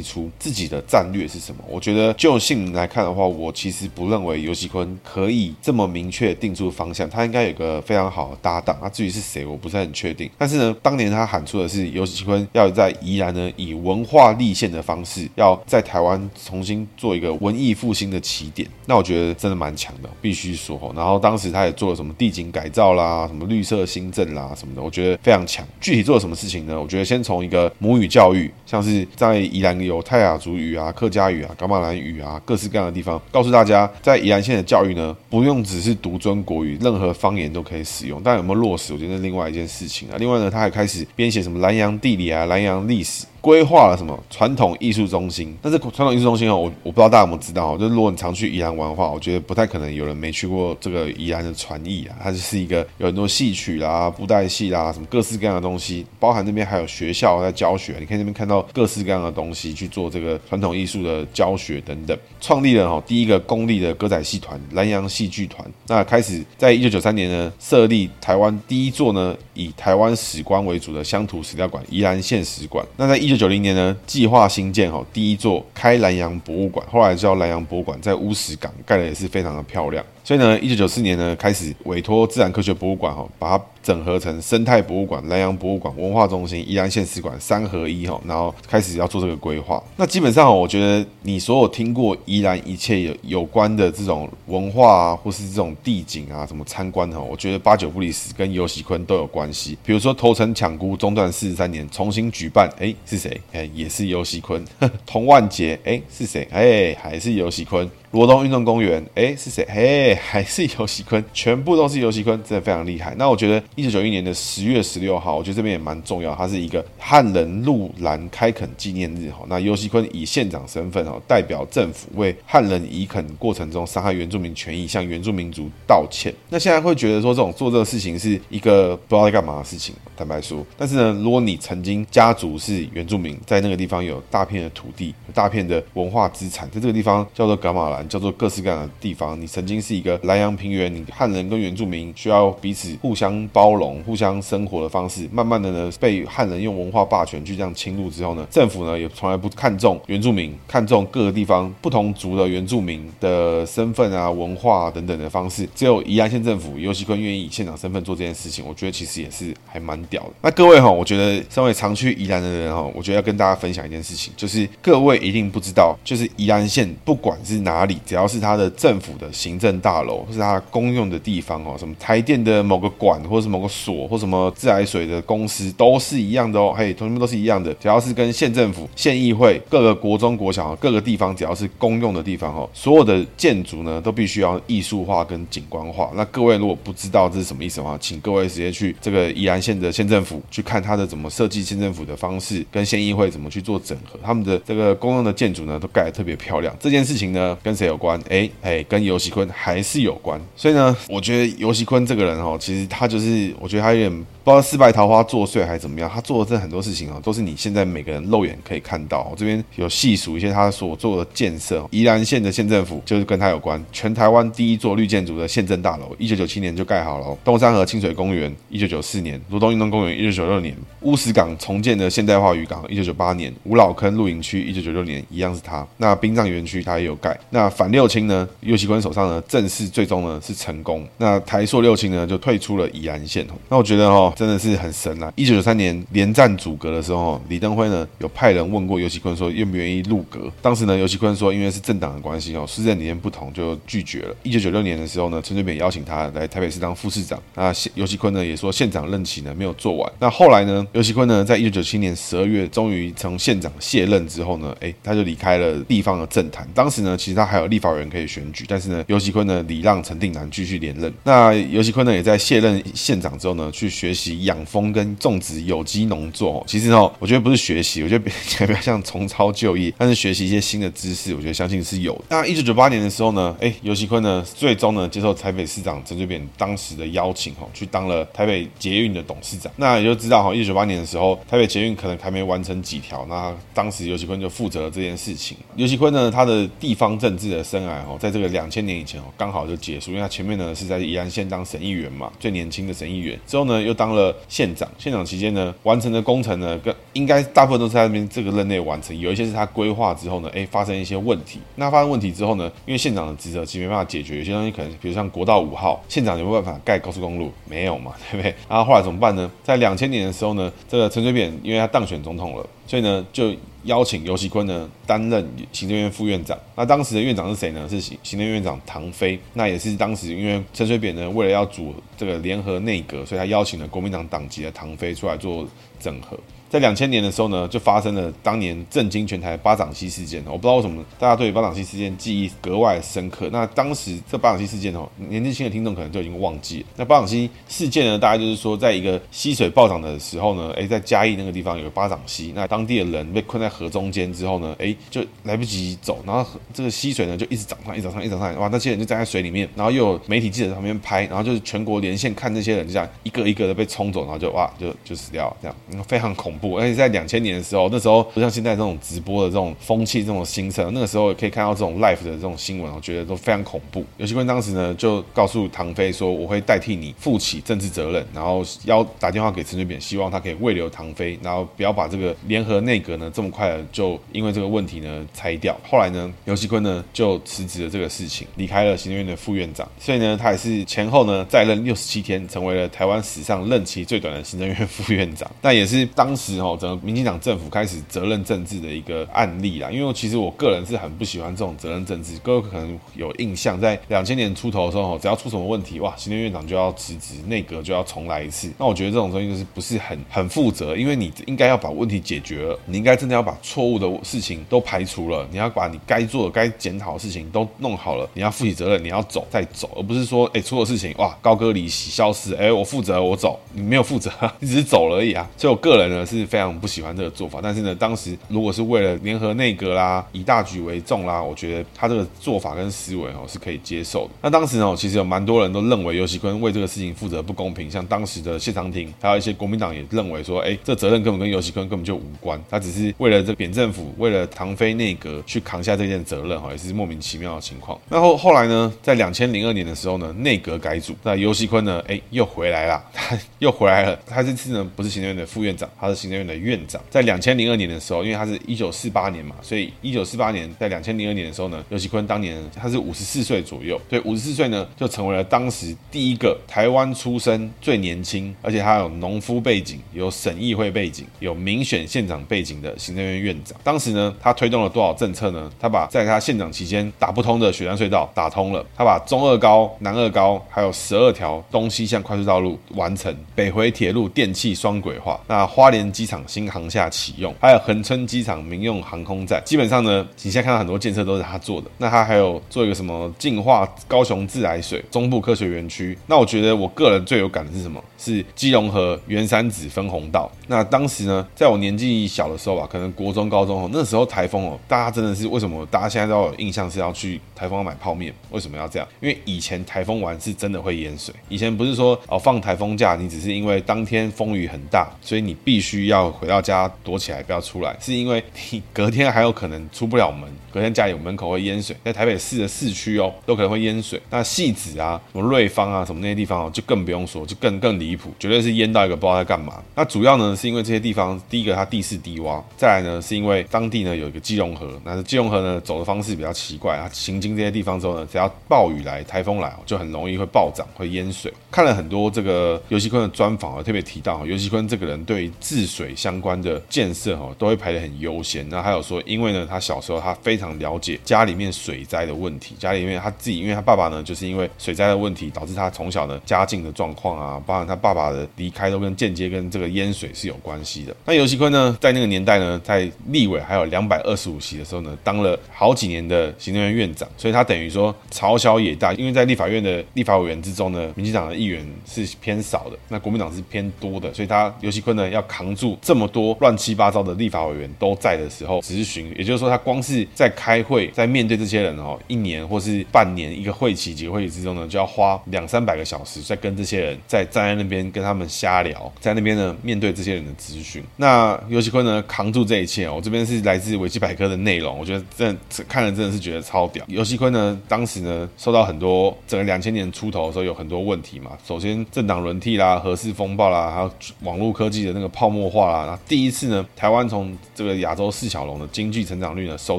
[0.00, 1.60] 出自己的战略是什么。
[1.68, 8.78] 我觉得就姓名来看的话，我其实不认为游锡堃可以这么明确定出方向，他应该有个非常好的搭档。
[8.80, 10.30] 那至于是谁，我不是很确定。
[10.38, 18.68] 但是呢，当年他喊出的是游锡堃要在宜兰呢，以文化立县的方式，要在台湾重新做一个文艺复兴新的起点。
[18.84, 20.78] 那我觉得真的蛮强的，必须说。
[20.94, 25.66] 然后当时他也做了什么地景改造啦，什么绿色新政啦什么的，我觉得非常强。
[25.80, 26.78] 具体做了什么事情呢？
[26.78, 38.20] 我觉得先从一个母语教育，像是在宜兰有泰雅族语啊、客家语啊、噶玛兰语啊，各式各样的地方，告诉大家，在宜兰县的教育呢，不用只是独尊国语，任何方言都可以使用。
[38.22, 40.16] 但有没有落实，我觉得是另外一件事情啊。
[40.18, 43.24] 另外呢，他还开始编写什么南洋地理啊、南洋历史。
[43.44, 45.54] 规划了什么传统艺术中心？
[45.60, 47.76] 但是传统艺术中心哦，我我不知道大家有没有知道哦。
[47.78, 52.16] 就是如果你常去宜兰玩的话，我觉得不太可能有人没去过这个宜兰的传艺啊。
[52.22, 62.18] 它就是一个有很多戏曲啦、布袋戏啦，什么各式各样的东西，包含那边还有学校在教学，你可以那边看到各式各样的东西去做这个传统艺术的教学等等。
[62.40, 65.70] 创立了哈第一个公立的歌仔戏团兰阳戏剧团。
[65.86, 72.82] 那开始在一九九三年呢，设立台湾第一座呢以台湾史观为主的乡土史料馆——宜兰县史馆。
[72.96, 80.04] 那在一九零年呢，计划新建哈第一座开南洋博物馆，后来叫南洋博物馆，在乌石港盖的也是非常的漂亮。
[80.24, 89.82] 所以呢，一九九四年呢，开始委托自然科学博物馆哈，把它整合成生态博物馆、南洋博物馆、文化中心、宜兰县史馆三合一哈，然后开始要做这个规划。
[89.98, 99.76] 那基本上，我觉得你所有听过宜兰一切有有关的这种文化啊，或是这种地景啊，什么参观哈，我觉得八九不离十跟游锡堃都有关系。
[99.84, 103.38] 比如说头城抢孤中断四十三年重新举办，哎，是谁？
[103.52, 104.64] 哎，也是游锡堃。
[105.04, 106.48] 童玩节，哎，是谁？
[106.50, 107.86] 哎，还是游锡堃。
[108.14, 109.64] 罗东运动公园，哎，是谁？
[109.64, 113.12] 哎，还是游锡堃，全部都是游锡堃，真的非常厉害。
[113.18, 119.44] 那我觉得一九九一年的十月十六号，我觉得这边也蛮重要，它是一个汉人鹿兰开垦纪念日哈。
[119.48, 126.32] 那游锡堃以县长身份哈，代表政府为汉人移垦过程中伤害原住民权益，向原住民族道歉。
[126.48, 130.64] 那现在会觉得说这种做这个事情是一个不知道在干嘛的事情，坦白说。
[130.78, 138.03] 但是呢，如果你曾经家族是原住民，在那个地方有大片的土地，大片的文化资产，在这个地方叫做噶玛兰。
[138.08, 160.30] 叫做各式各样的地方，你曾经是一个南阳平原，你汉人跟原住民需要彼此互相包容、互相生活的方式，慢慢的呢被汉人用文化霸权去这样侵入之后呢，政府呢也从来不看重原住民，看重各个地方不同族的原住民的身份啊、文化啊等等的方式，只有宜兰县政府尤锡堃愿意以县长身份做这件事情，我觉得其实也是还蛮屌的。
[160.42, 167.93] 那各位哈，我觉得身为常去宜兰的人哈，我觉得要跟大家分享一件事情，就是各位一定不知道，就是宜兰县不管是哪里。
[168.04, 176.74] 只要是他的政府的行政大楼，或是他公用的地方哦，什么台电的某个管，或是某个所，或什么自来水的公司，都是一样的哦。
[176.76, 177.72] 嘿，同学们都是一样的。
[177.74, 186.10] 只要是跟县政府、县议会、各个国中、国小、各个地方，只要是公用的地方哦，所有的建筑呢，都必须要艺术化跟景观化。
[186.14, 196.74] 那各位如果不知道这是什么意思的话，请各位直接去这个宜兰县的县政府去看他的怎么设计县政府的方式，跟县议会怎么去做整合，他们的这个公用的建筑呢，都盖得特别漂亮。
[196.78, 198.20] 这件事情呢，跟谁有关？
[198.28, 209.28] 哎哎，跟游锡坤还是有关，所以呢，我觉得游锡坤这个人哦，其实他就是，我觉得他有点不知道四败桃花作祟还是怎么样，他做的这很多事情哦，都是你现在每个人肉眼可以看到。
[209.30, 217.38] 我这边有细数一些他所做的建设，宜兰县的县政府就是跟他有关，全台湾第一座绿建筑的县政大楼，一九九七年就盖好了。
[217.44, 225.86] 东山河清水公园，一九九四年；罗东运动公园，一九九六年；乌石港重建的现代化渔港，一九九八年；五老坑露营区，一九九六年，一样是他。
[225.96, 227.38] 那殡葬园区他也有盖。
[227.50, 228.46] 那那反六亲呢？
[228.60, 231.02] 尤其坤手上呢，正式最终呢是成功。
[231.16, 233.46] 那台塑六亲呢就退出了宜兰县。
[233.70, 235.32] 那我觉得哦，真的是很神啊！
[235.34, 240.40] 一九九三年连战组阁的时候，李登辉呢有派人问过尤其坤说愿不愿意入阁。
[240.60, 244.36] 当时呢，尤其坤说因为是政党的关系哦，施政理念不同就拒绝了。
[244.42, 247.40] 一九九六年的时候呢，陈水扁邀请他来台北市当副市长。
[247.54, 250.12] 那尤其坤呢也说县长任期呢没有做完。
[250.18, 256.68] 那后来呢，尤其坤呢在一九九七年十二月终于从县长卸任之后呢，哎，他就离开了地方的政坛。
[256.74, 261.12] 当时呢，其实他还还有立法委员可以选举，但是呢，游锡坤呢礼让陈定南继续连任。
[261.22, 266.64] 那游锡坤呢也在卸任县长之后呢，去学习养蜂跟种植有机农作。
[266.66, 272.24] 其实哦，我觉得不是学习，我觉得比较像重操旧业，但是学习一些新的知识，我觉得相信是有的。
[272.30, 279.72] 那一九九八年的时候呢，哎，游锡坤呢最终呢接受台北市长陈水扁当时的邀请哈，去当了台北捷运的董事长。
[279.76, 285.56] 那也就知道哈，一九九八年的时候，台北捷运可能还没完成几条，那当时游锡坤就负责了这件事情。
[285.76, 294.88] 游锡坤呢，他的地方政治的生涯哦，在这个两千年以前哦，刚好就结束，因为他前面呢是在宜兰县当省议员嘛，最年轻的省议员，之后呢又当了县长。
[294.98, 301.60] 县长期间呢，完成的工程呢，跟应该大部分都是在那边这个任内完成，有一些是他规划之后呢，哎，发生一些问题。
[301.76, 307.52] 那发生问题之后呢，因为县长的职责其实没办法解决，有些东西可能，比如像国道五号，县长有没有办法盖高速公路？
[307.68, 308.54] 没有嘛，对不对？
[308.68, 309.50] 然后后来怎么办呢？
[309.62, 313.54] 在两千年的时候呢，这个陈水扁因为他当选总统了，所以呢就。
[313.84, 317.86] 邀请游锡堃呢担任行政院副院长，那当时的院长是谁呢？
[317.86, 325.68] 是行行政院长唐飞，那也是当时因为陈水扁呢为了要组这个联合内阁，所以他邀请了国民党党籍的唐飞出来做
[326.00, 326.34] 整合。
[326.74, 330.42] 在两千年的时候呢，就发生了当年震惊全台巴掌溪事件。
[330.44, 333.48] 我不知道为什么大家对巴掌溪事件记忆格外深刻。
[333.52, 336.86] 那当时这巴掌溪事件哦，年纪轻的听众可能就已经忘记了。
[336.96, 356.63] 那巴掌溪事件呢，大概就是说，在一个溪水暴涨的时候呢，诶，在嘉义那个地方有个巴掌溪，那当地的人被困在河中间之后呢，诶，就来不及走，然后这个溪水呢就一直涨上，一直涨上，一直涨上，哇，那些人就站在水里面，然后又有媒体记者在旁边拍，然后就是全国连线看那些人就这样一个一个的被冲走，然后就哇，就就死掉了，这样非常恐怖。
[356.72, 360.92] 而且在两千年的时候，那时候不像现在这种直播的这种风气，这种兴盛。
[360.94, 364.04] 那个时候也可以看到这种 live 的这种新闻，我觉得都非常恐怖。
[364.16, 375.76] 游锡坤当时呢，就告诉唐飞说：“我会代替你负起政治责任。”然后要打电话给陈水扁，希望他可以慰留唐飞，然后不要把这个联合内阁呢这么快的就因为这个问题呢拆掉。
[375.88, 379.88] 后来呢，游锡坤呢就辞职了这个事情，离开了行政院的副院长。
[379.98, 385.50] 所以呢，他也是前后呢在任六十七天，成为了台湾史上任期最短的行政院副院长。
[385.62, 387.34] 那也是当时哦，整个民进党。
[387.44, 392.38] 政府开始责任政治的一个案例啦，因为其实我个人是很不喜欢这种责任政治。
[392.42, 398.70] 各位可能有印象，在两千年出头的时候，只要出什么问题，哇，行政院长就要辞职，内阁就要重来一次。
[398.78, 414.30] 那我觉得这种东西就是不是很很负责，因为你应该要把问题解决了，你应该真的要把错误的事情都排除了，你要把你该做的、该检讨的事情都弄好了，你要负起责任，你要走再走，而不是说，哎，出了事情，哇，高歌离席消失，哎，我负责，我走，你没有负责，
[414.60, 415.46] 你只是走了而已啊。
[415.58, 424.30] 所以我个人呢是是非常不喜欢这个做法，但是呢，当时如果是为了联合内阁啦，以大局为重啦，我觉得他这个做法跟思维哦是可以接受的。
[424.42, 437.98] 那当时呢，其实有蛮多人都认为游锡坤为这个事情负责不公平，像当时的谢长廷，还有一些国民党也认为说，哎，这责任根本跟游锡坤根本就无关，他只是为了这扁政府，为了唐飞内阁去扛下这件责任哈，也是莫名其妙的情况。
[438.08, 463.78] 那后后来呢，在两千零二年的时候呢，内阁改组，那游锡坤呢，哎，又回来了， 他又回来了，他这次呢不是行政院的副院长，他是行政院的院长，在两千零二年的时候，因为他是一九四八年嘛，所以一九四八年在两千零二年的时候呢，刘锡坤当年他是五十四岁左右，所以，五十四岁呢就成为了当时第一个台湾出生最年轻，而且他有农夫背景、有省议会背景、有民选县长背景的行政院院长。
[463.84, 465.70] 当时呢，他推动了多少政策呢？
[465.78, 481.90] 他把在他县长期间打不通的雪山隧道打通了，他把中二高、南二高还有十二条东西向快速道路完成，北回铁路电气双轨化，那花莲机场新航厦启用，还有恒春机场民用航空站，基本上呢，你现在看到很多建设都是他做的。
[481.98, 486.16] 那他还有做一个什么净化高雄自来水中部科学园区。
[486.26, 488.02] 那我觉得我个人最有感的是什么？
[488.16, 490.50] 是基隆河圆山子分洪道。
[490.68, 495.84] 那当时呢，在我年纪小的时候吧，可能国中、高中哦，那时候台风哦，大家真的是为什么？
[495.90, 499.06] 大家现在都有印象是要去台风买泡面，为什么要这样？
[499.20, 501.34] 因为以前台风完是真的会淹水。
[501.48, 514.20] 以前不是说哦放台风假，你只是因为当天风雨很大，所以你必须要回到家躲起来不要出来，是因为你隔天还有可能出不了门，隔天家里门口会淹水，在台北市的市区哦都可能会淹水。
[514.30, 519.82] 那戏子啊、什么瑞芳啊、什么那些地方哦，就更不用说，就更更离谱，绝对是淹到一个不知道在干嘛。
[519.94, 531.52] 那主要呢是因为这些地方，第一个它地势低洼，再来呢是因为当地呢有一个基隆河，那基隆河呢走的方式比较奇怪，它行经这些地方之后呢，只要暴雨来、台风来，就很容易会暴涨、会淹水。
[531.70, 538.68] 看了很多这个游锡堃的专访啊，特别提到游锡堃这个人对于治水相关的建设哈，都会排得很优先。
[538.68, 551.14] 那还有说，因为呢他小时候他非常了解家里面水灾的问题，家里面他自己，因为他爸爸呢就是因为水灾的问题，导致他从小呢家境的状况啊，包含他爸爸的离开都跟间接跟这个淹水是有关系的。
[551.24, 581.02] 那游锡坤呢，在那个年代呢，在立委还有两百二十五席的时候呢，当了好几年的行政院院长，所以他等于说朝小野大，因为在立法院的立法委员之中呢，民进党的议员是偏少的，那国民党是偏多的，所以他游锡坤呢要扛住这么多乱七八糟的立法委员都在的时候质询，也就是说他光是在开会，在面对这些人哦，一年或是半年一个会期几个会期之中呢，就要花两三百个小时在跟这些人在站在那边跟他们瞎聊，在那边呢面对这些人的咨询。
[581.16, 587.04] 那尤锡坤呢扛住这一切，我这边是来自维基百科的内容，我觉得真的看了真的是觉得超屌。
[587.08, 594.10] 尤锡坤呢当时呢受到很多整个两千年出头的时候有很多问题嘛，首先政党轮替啦、核四风暴啦，还有
[594.42, 599.98] 网络科技的那个泡沫化啦，那第一次呢台湾从这个亚洲四小龙的经济成长率呢首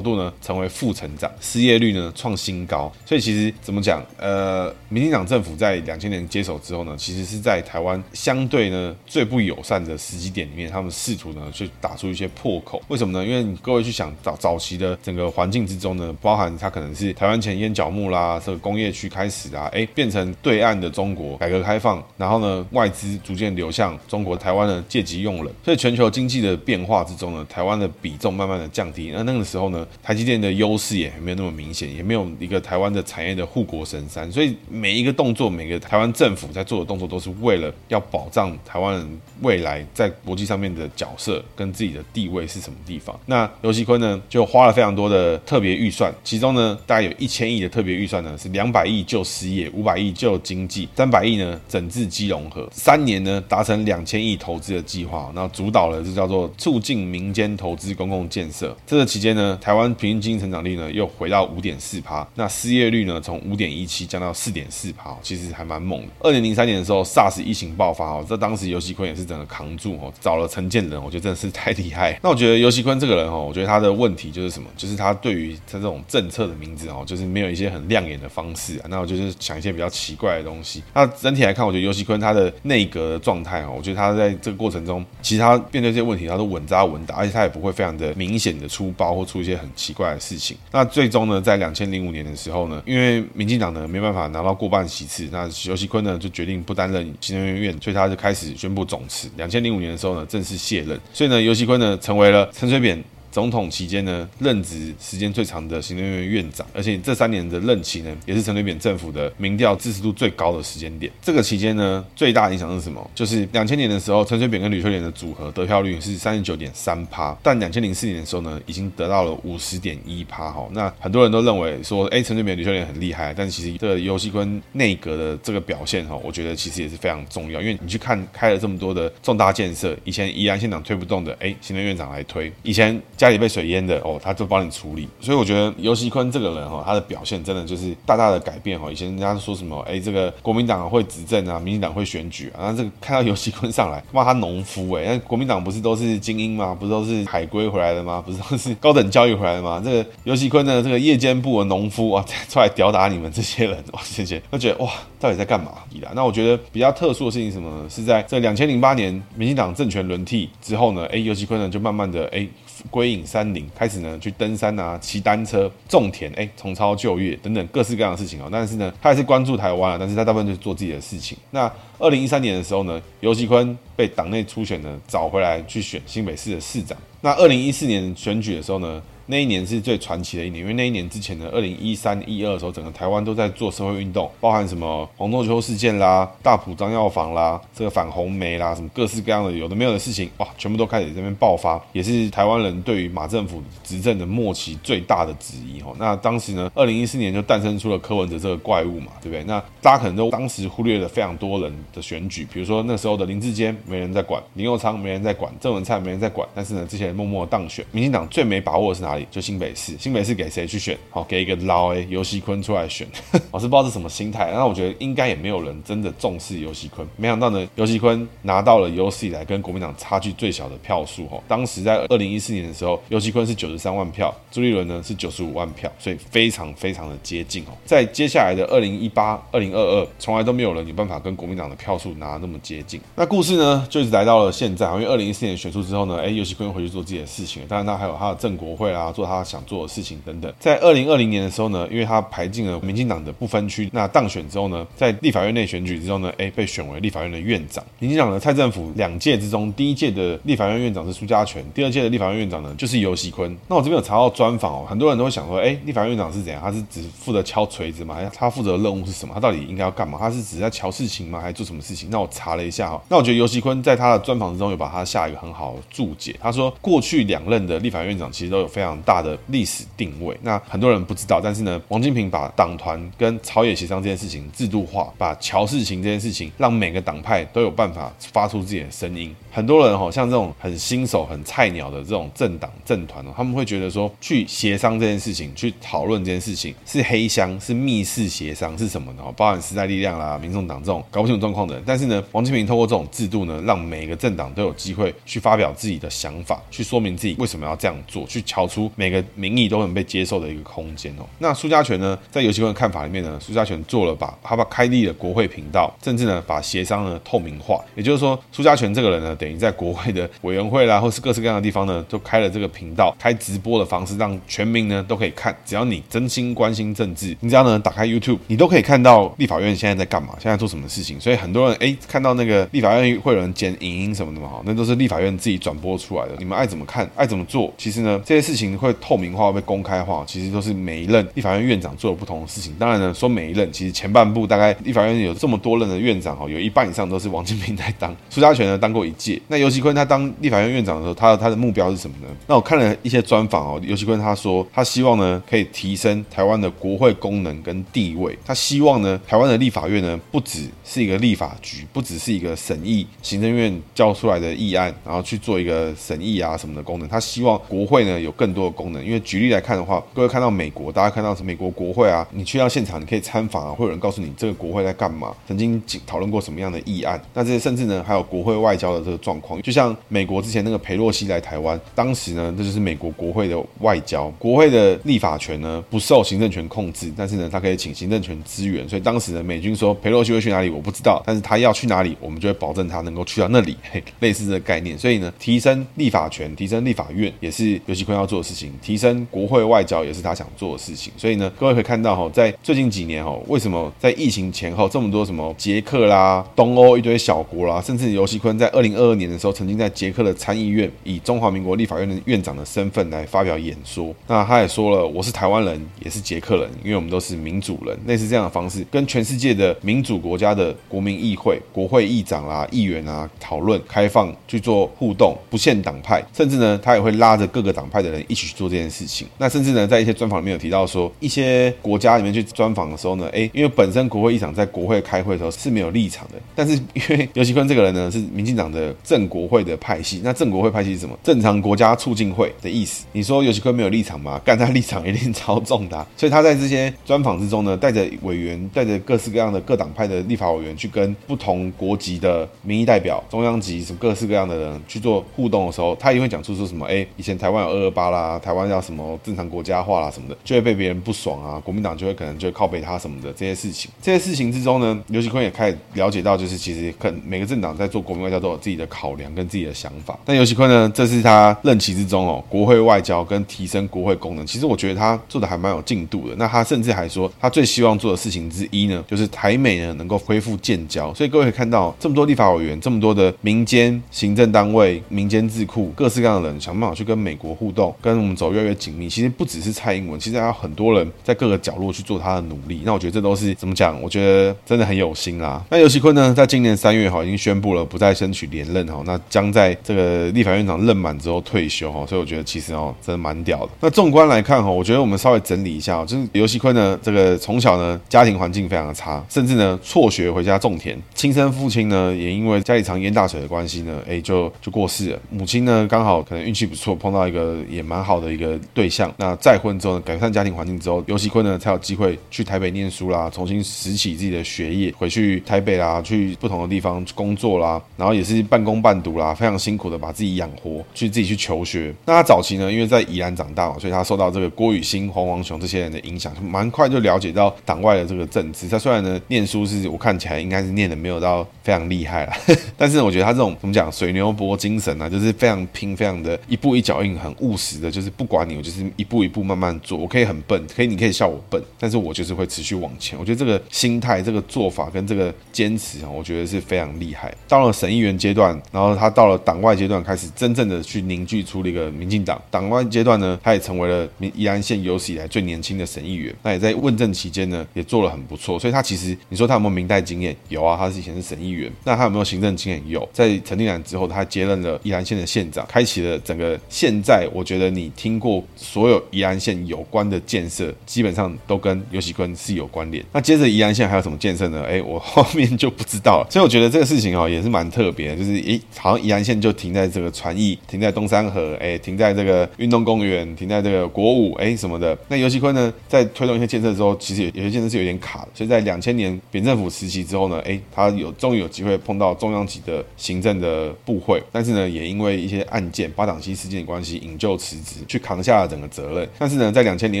[0.00, 4.02] 度呢成为负成长，失业率呢创新高，所以其实怎么讲？
[4.16, 12.80] 呃，民进党政府在两千年接手之后呢，其实是在台湾相对呢最不友善的时机点里面，他们试图呢去打出一些破口。
[12.88, 13.26] 为什么呢？
[13.26, 29.10] 因为各位去想早早期的整个环境之中呢，包含它可能是台湾前烟角木啦，这个工业区开始啊，哎，变成对岸的中国改革开放，然后呢外资逐渐流向中国，台湾呢借机用人，所以全球经济的变化之中呢，台湾的比重慢慢的降低。
[29.12, 43.18] 那那个时候呢，台积电的优势也没有那么明显，也没有一个台湾的产业的护国神山，所以每一个动作，每个台湾政府在做的动作，都是为了要保障台湾人未来在国际上面的角色跟自己的地位是什么地方。
[43.26, 58.76] 那游锡坤呢，就花了非常多的特别预算，其中呢，大概有一千亿的特别预算呢，是两百亿救失业，五百亿救经济，三百亿呢整治基融合，三年呢达成两千亿投资的计划，那主导了这叫做促进民间投资公共建设。
[58.86, 66.08] 这个期间呢，台湾平均经济成长率呢又回到五点四趴，那失业率呢从五点一七降到四点四趴，其实还蛮猛的。
[66.20, 72.18] 二零零三年的时候，SARS 疫情爆发哦，这当时游锡坤也是整个扛住哦，找了陈建仁，我觉得真的是太厉害。
[72.22, 74.68] 那我觉得游锡坤这个人哦，我觉得他的问题就是什么？
[74.76, 78.86] 就是他对于他这种政策的名字哦，就是没有一些很亮眼的方式啊。
[78.88, 80.82] 那我就是想一些比较奇怪的东西。
[80.94, 90.56] 那整体来看，我觉得游锡坤他的内阁的状态哦，我觉得他在这个过程中，其他面对这些问题，他都稳扎稳打，而且他也不会非常的明显的出包或出一些很奇怪的事情。
[90.72, 99.28] 那最终呢，在两千零五年的时候呢，因为民进党呢没办法拿到过半席次，那尤锡坤呢就决定不担任行政院院，所以他就开始宣布总辞。
[99.36, 100.98] 两千零五年的时候呢，正式卸任。
[101.12, 103.02] 所以呢，尤锡坤呢成为了陈水扁
[103.36, 111.12] 总统期间呢，任职时间最长的行政院院长，而且这三年的任期呢，也是陈水扁政府的民调支持度最高的时间点。
[111.20, 113.10] 这个期间呢，最大影响是什么？
[113.14, 120.50] 就是两千年的时候，陈水扁跟吕秀莲的组合得票率是三十九点三趴，但两千零四年的时候呢，已经得到了五十点一趴。
[120.50, 132.98] 哈，那很多人都认为说，哎，陈水扁、吕秀莲很厉害，但其实这个游锡堃内阁的这个表现，哈，我觉得其实也是非常重要，因为你去看开了这么多的重大建设，以前宜兰县长推不动的，哎，行政院长来推，以前。
[133.26, 138.90] 家里被水淹的哦，他就帮你处理，所以我觉得游锡堃这个人哈，他的表现真的就是大大的改变哈。
[138.90, 146.72] 以前人家说什么，哎，这个国民党会执政啊，民进党会选举啊，那这个看到游锡堃上来，骂他农夫哎，那国民党不是都是精英吗？
[146.78, 148.22] 不是都是海归回来的吗？
[148.24, 149.82] 不是都是高等教育回来的吗？
[149.84, 155.72] 这个游锡堃呢，这个夜间部的农夫啊，出来吊打你们这些人，哇，这些都觉得哇，到底在干嘛？
[156.14, 157.90] 那我觉得比较特殊的事情是什么呢？
[157.90, 162.46] 是在这两千零八年民进党政权轮替之后呢，哎，游锡堃呢就慢慢的哎。
[162.90, 168.48] 归隐山林，开始呢去登山啊、骑单车、种田，哎，重操旧业等等各式各样的事情哦。
[168.50, 171.36] 但是呢，他还是关注台湾啊，但是他大部分就是做自己的事情。
[171.50, 176.96] 那二零一三年的时候呢，游锡堃被党内初选呢找回来去选新北市的市长。
[177.20, 195.94] 那二零一四年选举的时候呢，那一年是最传奇的一年，因为那一年之前呢，二零一三一二的时候，整个台湾都在做社会运动，包含什么黄仲秋事件啦、大埔张药房啦、这个反红梅啦，什么各式各样的有的没有的事情，哇，全部都开始这边爆发，也是台湾人对于马政府执政的末期最大的质疑哦。
[195.98, 199.42] 那当时呢，二零一四年就诞生出了柯文哲这个怪物嘛，对不对？
[199.44, 207.84] 那大家可能都当时忽略了非常多人的选举，比如说那时候的林志坚没人在管，林佑昌没人在管，郑文灿没人在管，但是呢，这些人默默当选。
[207.92, 209.96] 民进党最没把握的是哪就新北市。
[209.98, 210.96] 新北市给谁去选？
[211.10, 213.06] 好，给一个老诶游锡坤出来选。
[213.50, 214.50] 我是不知道是什么心态。
[214.52, 217.06] 那我觉得应该也没有人真的重视游锡坤。
[217.16, 221.24] 没想到呢，游锡坤拿到了有史以来跟国民党差距最小的票数。
[221.26, 227.68] 哦，当时在二零一四年的时候，游锡坤是九十三万票，朱立伦呢是九十五万票，所以非常非常的接近哦。
[227.84, 233.00] 在接下来的二零一八、二零二二，从来都没有人有办法跟国民党的票数拿那么接近。
[233.14, 234.86] 那故事呢，就一直来到了现在。
[234.96, 237.62] 因为二零一四年选出之后呢，哎，游锡坤回去做自己的事情。
[237.68, 240.52] 当然，他还有他的正国会啊做他想做的事情等等。
[240.58, 247.84] 在二零二零年的时候呢，因为他排进了民进党的不分区，那当选之后呢，在立法院内选举之后呢，哎，被选为立法院的院长。
[247.98, 253.54] 民进党的蔡政府两届之中，第一届的立法院院长是苏嘉全，第二届的立法院院长呢就是游锡堃。
[253.68, 256.60] 那我这边有查到专访哦，很多人都会想说，哎，立法院院长是怎样？
[256.62, 258.18] 他是只负责敲锤子吗？
[258.34, 259.32] 他负责的任务是什么？
[259.34, 260.18] 他到底应该要干嘛？
[260.18, 261.40] 他是只在敲事情吗？
[261.40, 262.08] 还是做什么事情？
[262.10, 266.34] 那我查了一下哈，那我觉得游锡堃在他的专访之中有把他下一个很好的注解。
[266.40, 270.36] 他说，过去两任的立法院院长其实都有非常大的历史定位。
[270.42, 279.34] 那很多人不知道，但是呢，王金平把党团跟朝野协商这件事情制度化，把乔事情这件事情让每个党派都有办法发出自己的声音。
[279.50, 289.22] 很多人哈，像这种很新手、很菜鸟的这种政党政团哦，他们会觉得说，去协商这件事情，去讨论这件事情是黑箱，是密室协商，是什么呢？
[289.36, 291.82] 包含时代力量啦、民众党这种搞不清楚状况的。
[291.86, 301.24] 但是呢，王金平透过这种制度呢，让每个政党都有机会去发表自己的想法，去说明自己为什么要这样做，去乔出每个民意都能被接受的一个空间哦。
[301.38, 307.82] 那苏家全呢，在游锡堃的看法里面呢，苏家全做了把，他把开立了国会频道，甚至呢把协商呢透明化。
[307.94, 315.56] 也就是说，苏家全这个人呢，等于在国会的委员会啦，或是各式各样的地方呢，都开了这个频道，开直播的方式，让全民呢都可以看。
[315.64, 321.20] 只要你真心关心政治，你只要呢打开 YouTube，你都可以看到立法院现在在干嘛，现在做什么事情。
[321.20, 326.34] 所以很多人哎，看到那个立法院会有人剪影音什么的嘛，哈，那都是立法院自己转播出来的。
[326.38, 332.74] 你们爱怎么看，爱怎么做，其实呢，这些事情会透明化、被公开化，其实都是每一任立法院院长做的不同的事情。
[332.78, 338.14] 当然呢，说每一任，其实前半部大概立法院有这么多任的院长，哦，有一半以上都是王金平在当。
[338.30, 342.28] 苏嘉全呢当过一届，那游锡堃他当立法院院长的时候，他他的目标是什么呢？
[342.46, 348.36] 那我看了一些专访哦，游锡堃他说，他希望呢可以提升台湾的国会功能跟地位。
[348.44, 357.08] 他希望呢台湾的立法院呢不只是一个立法局，不只是一个审议行政院交出来的议案，然后去做一个审议啊什么的功能。
[357.08, 359.04] 他希望国会呢有更多的功能。
[359.04, 367.20] 因为举例来看的话，各位看到美国，大家看到是美国国会啊，你去到现场，你可以参访啊，会有人告诉你这个国会在干嘛，曾经讨论过什么样的议案。
[367.34, 378.88] 那这些甚至呢还有国会外交的这个状况，就像美国之前那个裴洛西来台湾，当时呢，这就是美国国会的外交，国会的立法权呢不受行政权控制，但是呢，他可以请行政权支援。
[378.88, 384.96] 所以当时呢，美军说裴洛西会去哪里，我不知道，但是他要去哪里，我们就会保证他能够去到那里，嘿， 类似这个概念。
[384.98, 391.12] 所以呢，提升立法权，提升立法院，也是游锡堃要做的事情；提升国会外交，也是他想做的事情。
[391.16, 404.14] 所以呢，各位可以看到哈，在最近几年哈，为什么在疫情前后这么多什么捷克啦、东欧一堆小国啦，甚至游锡堃在二零二二年的时候，曾经在捷克的参议院以中华民国立法院的院长的身份来发表演说。
[404.28, 407.98] 那他也说了，我是台湾人，也是捷克人，因为我们都是民主人。
[408.06, 419.26] 类似这样的方式，跟全世界的民主国家的国民议会、国会议长啦、议员啊讨论，开放去做互动，不限党派，甚至呢，他也会拉着各个党派的人一去做这件事情。
[419.38, 431.18] 那甚至呢，在一些专访里面有提到说，一些国家里面去专访的时候呢，哎，因为本身国会议长在国会开会的时候是没有立场的，但是因为 尤其坤这个人呢，是民进党的正国会的派系，那正国会派系是什么？
[431.22, 433.06] 正常国家促进会的意思。
[433.12, 434.40] 你说尤其坤没有立场吗？
[434.44, 436.06] 干他立场一定超重的啊。
[436.16, 446.86] 所以他在这些专访之中呢，带着委员，带着各式各样的各党派的立法委员去跟不同国籍的民意代表、中央级什么各式各样的人去做互动的时候，他也会讲出说什么？
[446.86, 453.90] 哎，以前台湾有二二八啦，啊，台湾要什么正常国家化啦什么的，就会被别人不爽啊，国民党就会可能就会靠北他什么的这些事情。
[454.02, 460.18] 这些事情之中呢，刘锡坤也开始了解到，就是其实可能每个政党在做国民外交都有自己的考量跟自己的想法。
[460.24, 466.34] 但游锡坤呢，这是他任期之中哦，国会外交跟提升国会功能，其实我觉得他做的还蛮有进度的。
[466.36, 471.12] 那他甚至还说，他最希望做的事情之一呢，就是台美呢能够恢复建交。
[471.14, 479.08] 所以各位可以看到，这么多立法委员，这么多的民间行政单位、民间智库，各式各样的人想办法去跟美国互动，跟我们走越来越紧密。
[479.08, 482.82] 其实不只是蔡英文，其实还有很多人在各个角落去做他的努力。
[482.84, 484.00] 那我觉得这都是怎么讲？
[484.02, 485.64] 我觉得真的很有心啦。
[485.70, 492.04] 那游锡坤呢，在今年三月哈已经宣布了不再争取连任哈，那将在这个立法院长任满之后退休哈。
[492.06, 493.68] 所以我觉得其实哦，真的蛮屌的。
[493.80, 505.18] 那纵观来看哈，我觉得我们稍微整理一下，就是游锡坤呢，这个从小呢家庭环境非常的差，甚至呢辍学回家种田，亲生父亲呢也因为家里常淹大水的关系呢，哎就就过世了。
[505.30, 509.12] 母亲呢刚好可能运气不错，碰到一个也蛮好的一个对象。
[509.16, 521.92] 那再婚之后呢，改善家庭环境之后，游锡堃呢才有机会去台北念书啦，重新拾起自己的学业，回去台北啦，去不同的地方工作啦，然后也是半工半读啦，非常辛苦的把自己养活，去自己去求学。
[522.04, 528.68] 那他早期呢，因为在宜兰长大嘛，所以他受到这个郭雨新、黄王雄这些人的影响，蛮快就了解到党外的这个政治。
[528.68, 532.36] 他虽然呢念书是我看起来应该是念的没有到非常厉害啦，
[532.76, 539.96] 但是我觉得他这种怎么讲水牛伯精神啊，就是非常拼，非常的一步一脚印，很务实的，就是不管你，我就是一步一步慢慢做。
[539.96, 543.18] 我可以很笨，可以你可以笑我笨，但是我就是会持续往前。
[543.18, 547.34] 我觉得这个心态、这个做法跟这个坚持啊，我觉得是非常厉害。
[547.48, 552.38] 到了省议员阶段，然后他到了党外阶段，开始真正的去凝聚出了一个民进党。
[552.50, 556.34] 党外阶段呢，他也成为了宜兰县有史以来最年轻的省议员。
[556.42, 558.58] 那也在问政期间呢，也做了很不错。
[558.58, 560.36] 所以他其实你说他有没有民代经验？
[560.50, 561.72] 有啊，他是以前是省议员。
[561.82, 562.82] 那他有没有行政经验？
[562.86, 563.08] 有。
[563.10, 573.04] 在陈定南之后，他接任了宜兰县的县长，开启了整个现在我觉得你听过所有宜兰县有关的建设，基本上都跟游锡堃是有关联。
[573.12, 574.64] 那接着宜兰县还有什么建设呢？
[574.66, 576.26] 哎，我 后面就不知道了。
[576.30, 584.96] 所以我觉得这个事情哦，也是蛮特别的，就是诶，好像宜兰县就停在这个传艺，停在东山河，哎，停在这个运动公园，停在这个国五，哎什么的。
[585.08, 588.28] 那游锡堃呢，在推动一些建设之后，其实有些建设是有点卡的。
[588.34, 597.56] 所以在两千年扁政府时期之后呢，哎，他有终于有机会碰到中央级的行政的部会，但是呢，也因为一些案件、八党七事件的关系，引咎辞
[597.86, 599.08] 去扛下了整个责任。
[599.18, 600.00] 但是呢，在两千零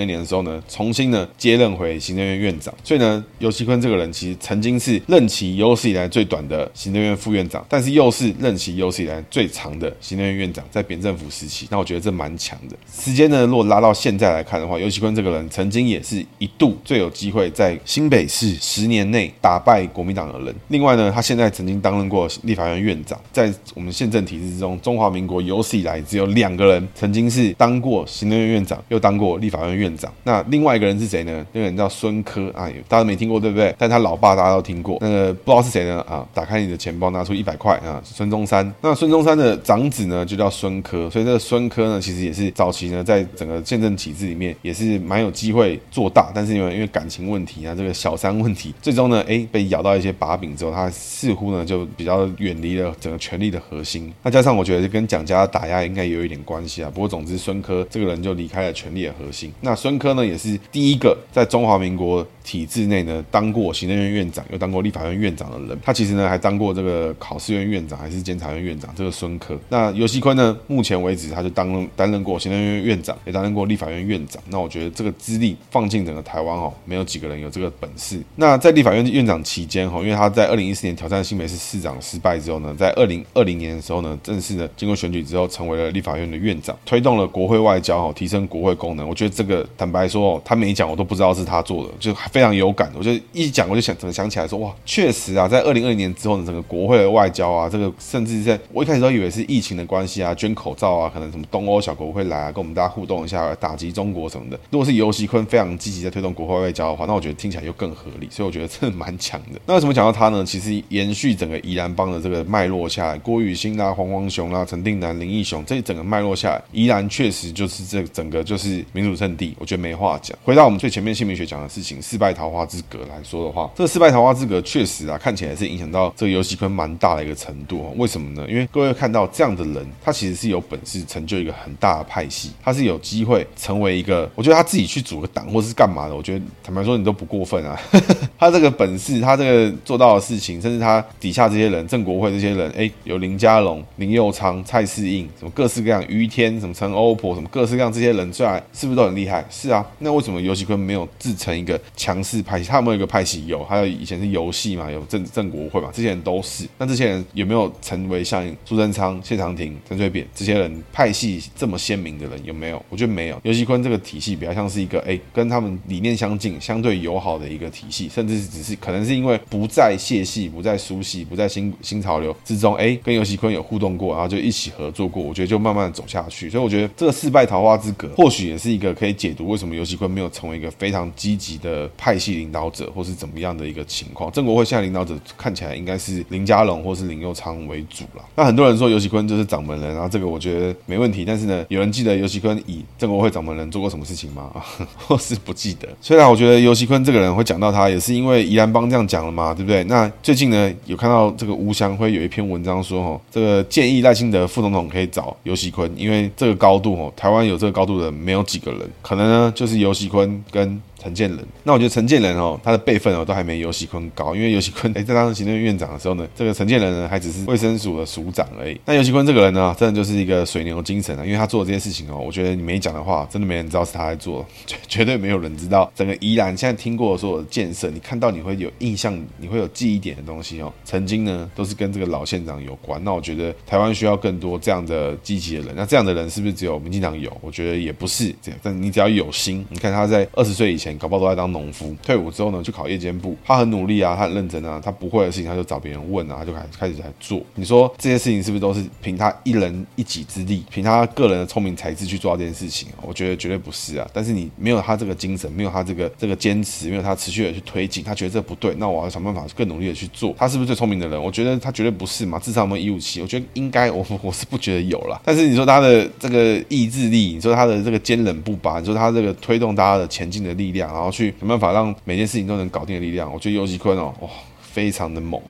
[0.00, 2.72] 二年的时候呢，重新呢接任回行政院院长。
[2.82, 11.66] 所以呢，尤锡坤这个人其实曾经是任期有史以来最短的行政院副院长，但是又是任期有史以来最长的行政院院长，在扁政府时期。
[11.70, 12.76] 那我觉得这蛮强的。
[12.92, 20.54] 时间呢，如果拉到现在来看的话，尤锡坤这个人曾经也是一度最有机会在新北市十年内打败国民党的人。
[20.68, 30.12] 另外呢，他现在曾经担任过立法院院长，在我们宪政体制之中，中华民国有史以来只有两个人曾经是当过行政院院长，又当过立法院院长。
[30.24, 31.44] 那另外一个人是谁呢？
[31.52, 33.74] 那个人叫孙科啊，大家没听过对不对？
[33.78, 34.98] 但他老爸大家都听过。
[35.00, 36.00] 那个不知道是谁呢？
[36.08, 38.72] 啊，打开你的钱包，拿出一百块啊，孙中山。
[38.80, 41.08] 那孙中山的长子呢，就叫孙科。
[41.10, 54.12] 所以这个孙科呢，其实也是早期呢，在整个宪政体制里面也是蛮有机会做大，但是因为因为感情问题啊，这个小三问题， 最终呢，哎，被咬到一些把柄之后，他似乎呢就比较远离了整个权力的核心。
[54.22, 56.90] 那加上我觉得跟蒋家打压应该有一点关系啊。
[56.92, 59.52] 不过总之，孙科这个人就离开了权力的核心。
[59.60, 65.78] 那孙科呢，也是第一个在中华民国体制内呢当过行政院院长，又当过立法院院长的人。
[65.84, 68.90] 他其实呢还当过这个考试院院长，还是监察院院长。
[68.96, 74.42] 这个孙科，那游锡坤呢，目前为止他就当担任过行政院院长，也担任过立法院院长。
[74.48, 78.18] 那我觉得这个资历放进整个台湾哦，没有几个人有这个本事。
[78.36, 89.08] 那在立法院院长期间哈，因为他在二零一四年挑战新北市市长失败之后呢，在二零二零年的时候呢，正式的经过选举之后，成为了立法院的院长，推动了国会外交哈，提升国会功能。
[89.08, 92.92] 我觉得这个坦白说哦，他没讲我都不知道是他做的，就非常有感。
[92.96, 104.56] 我就一讲我就想怎么想起来说哇，确实啊，在二零二零年之后呢，整个国会的外交啊，这个甚至在我一开始都以为是疫情的关系啊，捐口罩啊，可能什么东欧小国会来啊，跟我们大家互动一下，打击中国什么的。
[104.70, 108.28] 如果是游锡堃非常积极在推动国会外交的话，那我觉得听起来又更合理。
[108.30, 109.60] 所以我觉得真的蛮强的。
[109.66, 110.44] 那为什么讲到他呢？
[110.44, 120.36] 其实延续整个宜兰帮的这个脉络下来，郭雨欣啦、黄王雄啦、陈定南、林义雄，这整个脉络下来，宜兰确确实就是这整个就是民主圣地，我觉得没话讲。
[120.44, 127.90] 回到我们最前面姓名学讲的事情，四败桃花之格来说的话，这个四败桃花之格确实啊，看起来是影响到这个游锡堃蛮大的一个程度。
[127.96, 128.46] 为什么呢？
[128.46, 137.80] 因为各位看到这样的人，他其实是有本事成就一个很大的派系，他是有机会成为一个，我觉得他自己去组个党或者是干嘛的，我觉得坦白说你都不过分啊。
[138.38, 149.44] 他这个本事，他这个做到的事情，甚至他底下这些人，郑国会这些人，哎，有林佳龙、林佑昌、蔡世应，什么各式各样，于天，什么陈欧婆什么各式各样这些人出来，是不是都很厉害？
[149.50, 152.68] 是啊，那为什么游锡堃没有自成一个强势派系？
[152.68, 153.46] 他有没有一个派系？
[153.46, 156.66] 有，还有以前是游戏嘛，有郑郑国会嘛，这些人都是。
[156.78, 162.44] 那这些人有没有成为像苏贞昌、谢长廷、陈水扁这些人派系这么鲜明的人？
[162.44, 162.82] 有没有？
[162.88, 163.40] 我觉得没有。
[163.44, 175.22] 游锡堃这个体系比较像是一个哎，跟他们理念相近、相对友好的一个体系，甚至是只是可能是因为不在谢系、不在苏系、不在新新潮流之中，哎，跟游锡堃有互动过，然后就一起合作过。
[175.22, 176.50] 我觉得就慢慢走下去。
[176.50, 184.32] 所以我觉得这个四败桃花之隔，或许也是一个可以解读为什么游锡堃没有成为一个非常积极的派系领导者，或是怎么样的一个情况。
[184.32, 188.24] 正国会现在领导者看起来应该是林佳龙或是林佑昌为主了。
[188.34, 191.26] 那很多人说游锡堃就是掌门人，然后这个我觉得没问题。
[191.26, 194.50] 但是呢，有人记得游锡堃以正国会掌门人做过什么事情吗？
[194.96, 195.86] 或是不记得？
[196.00, 199.84] 虽然我觉得游锡堃这个人会讲到他，也是因为宜兰帮这样讲了嘛，对不对？
[199.84, 210.82] 那最近呢，有看到这个吴祥辉有一篇文章说，哦，这个建议赖清德副总统可以找游锡堃，因为这个高度台湾有这个高度的没有几个人，可能呢就是游戏坤跟。
[211.02, 218.80] 陈建仁，那我觉得陈建仁哦，他的辈分哦都还没游锡堃高，因为游锡堃哎 在当行政院长的时候呢，这个陈建仁呢还只是卫生署的署长而已。
[218.86, 225.90] 那游锡堃这个人呢，真的就是一个水牛精神啊，因为他做的这些事情哦，我觉得你没讲的话，真的没人知道是他在做， 绝绝对没有人知道。
[225.94, 233.02] 整个宜兰现在听过所有的建设，你看到你会有印象，你会有记忆点的东西哦，曾经呢都是跟这个老县长有关。
[233.04, 235.74] 那我觉得台湾需要更多这样的积极的人。
[235.76, 237.34] 那这样的人是不是只有民进党有？
[237.40, 238.60] 我觉得也不是这样。
[238.62, 241.94] 但你只要有心，你看他在二十岁以前，搞不好都在当农夫。
[242.02, 247.40] 退伍之后呢，去考夜间部，他很努力啊，他很认真啊，他不会的事情他就找别人问啊，他就开始开始来做。
[247.54, 252.88] 你说这些事情是不是都是凭他一人一己之力，凭他个人的聪明才智去做到这件事情？
[253.02, 254.08] 我觉得绝对不是啊。
[254.12, 260.34] 但是你没有他这个精神，没有他这个这个坚持，没有他持续的去推进，他觉得这不对，那我要想办法更努力的去做。
[260.38, 261.22] 他是不是最聪明的人？
[261.22, 262.38] 我觉得他绝对不是嘛。
[262.38, 265.20] 至少我们一五七，我觉得应该，我 我是不觉得有啦。
[265.24, 271.94] 但是你说他的这个意志力，你说他的这个坚韧不拔，你说他这个推动大家的前进的力量，然后去想办法让。
[272.04, 274.28] 每件事情都能搞定的力量，我觉得尤其坤哦，哇，
[274.60, 275.40] 非常的猛。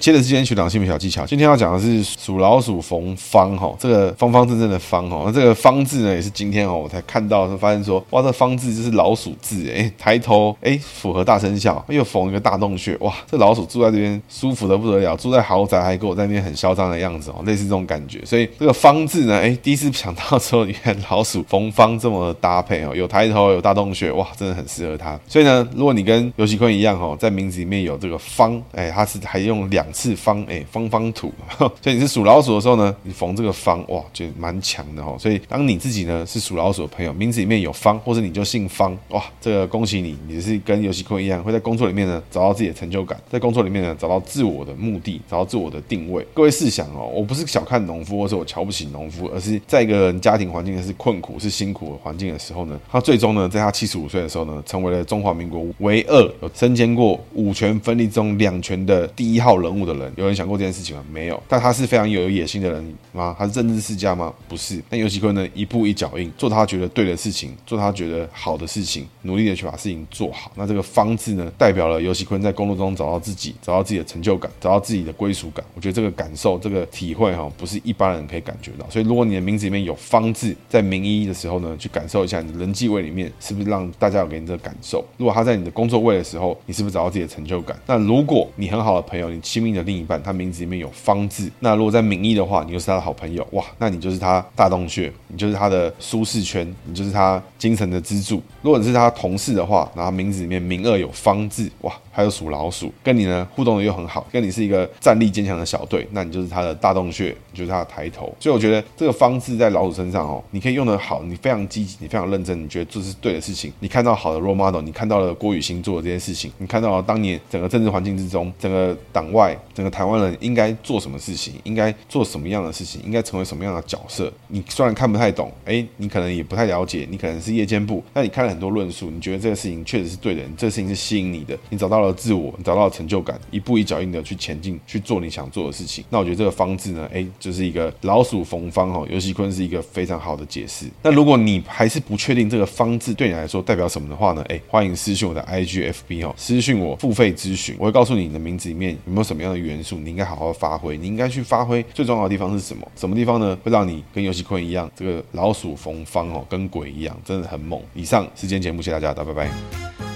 [0.00, 25.20] 接着之前学长姓名小技巧，今天要讲的是属老鼠逢方哈，这个方方正正的方哈，那这个方字呢也是今天哦我才看到，发现说哇，这方字就是老鼠字哎，抬头哎符合大生肖，又逢一个大洞穴，哇，这老鼠住在这边舒服的不得了，住在豪宅还给我在那边很嚣张的样子哦，类似这种感觉，所以这个方字呢，哎，第一次想到之后，你看老鼠逢方这么搭配哦，有抬头有大洞穴，哇，真的很适合它。
[25.28, 29.84] 所以呢，如果你跟游锡堃一样哦，在名字里面有这个方，哎，它是还用两。
[29.92, 35.16] 次方哎，方方土， 所以你是属老鼠的时候呢，你逢这个方哇，就蛮强的哦。
[35.18, 46.24] 所以当你自己呢是属老鼠的朋友，名字里面有方，或者你就姓方哇，这个恭喜你，你是跟游戏坤一样，会在工作里面呢找到自己的成就感，在工作里面呢找到自我的目的，找到自我的定位。
[46.32, 59.79] 各位试想哦，我不是小看农夫，或者我瞧不起农夫，而是在一个人家庭环境是困苦、是辛苦的环境的时候呢，他最终呢，在他七十五岁的时候呢，成为了中华民国唯二有身兼过五权分立中两权的第一号人物。
[59.86, 61.04] 的人有人想过这件事情吗？
[61.10, 61.42] 没有。
[61.48, 63.34] 但他是非常有野心的人吗？
[63.38, 64.32] 他是政治世家吗？
[64.48, 64.82] 不是。
[64.88, 70.50] 但游锡堃呢，一步一脚印，做他觉得对的事情，做他觉得好的事情，努力的去把事情做好。
[70.54, 75.64] 那这个方字呢，代表了游锡堃在工作中找到自己，找到自己的成就感，找到自己的归属感。
[75.74, 78.88] 我觉得这个感受，这个体会哈，不是一般人可以感觉到。
[78.90, 85.04] 所以，如果你的名字里面有方字，在名医的时候呢，去感受一下你人际位里面是不是让大家有给你这个感受。
[85.16, 87.78] 如果他在你的工作位的时候，你是不是找到自己的成就感？
[87.86, 98.42] 那如果你很好的朋友，你亲密的另一半，他名字里面有方字，那如果在名义的话，你就是他的好朋友哇，那你就是他大洞穴，你就是他的舒适圈，你就是他精神的支柱。
[98.62, 108.34] 如果你是他同事的话，然后名字里面名二有方字，哇，还有属老鼠，跟你呢互动的又很好，跟你是一个战力坚强的小队，那你就是他的大洞穴，你就是他的抬头。
[108.38, 120.30] 所以我觉得这个方字在老鼠身上哦，你可以用的好，你非常积极，你非常认真，你觉得这是对的事情，你看到好的 role model，你看到了郭雨新做的这件事情，你看到了当年整个政治环境之中，整个党外，整个台湾人。
[120.40, 121.54] 应该做什么事情？
[121.64, 123.00] 应该做什么样的事情？
[123.04, 124.32] 应该成为什么样的角色？
[124.48, 136.04] 你虽然看不太懂，哎，你可能也不太了解，你可能是夜间部，但你看了很多论述，你觉得这个事情确实是对的，这个事情是吸引你的，你找到了自我，你找到了成就感，一步一脚印的去前进，去做你想做的事情。
[136.08, 140.86] 那我觉得这个方字呢，哎，就是一个老鼠逢方哦，游锡堃是一个非常好的解释。
[141.02, 150.96] 那如果你还是不确定这个方字对你来说代表什么的话呢，哎，欢迎私讯我的 IGFB 哦，私讯我付费咨询，我会告诉你你的名字里面有没有什么样的元素，你应该好好发挥。
[150.96, 152.86] 你应该去发挥最重要的地方是什么？
[152.96, 153.58] 什么地方呢？
[153.62, 157.80] 会让你跟游戏坤一样，这个老鼠逢方哦，跟鬼一样，真的很猛。
[157.94, 160.09] 以上时间节目，谢谢大家，大家拜拜。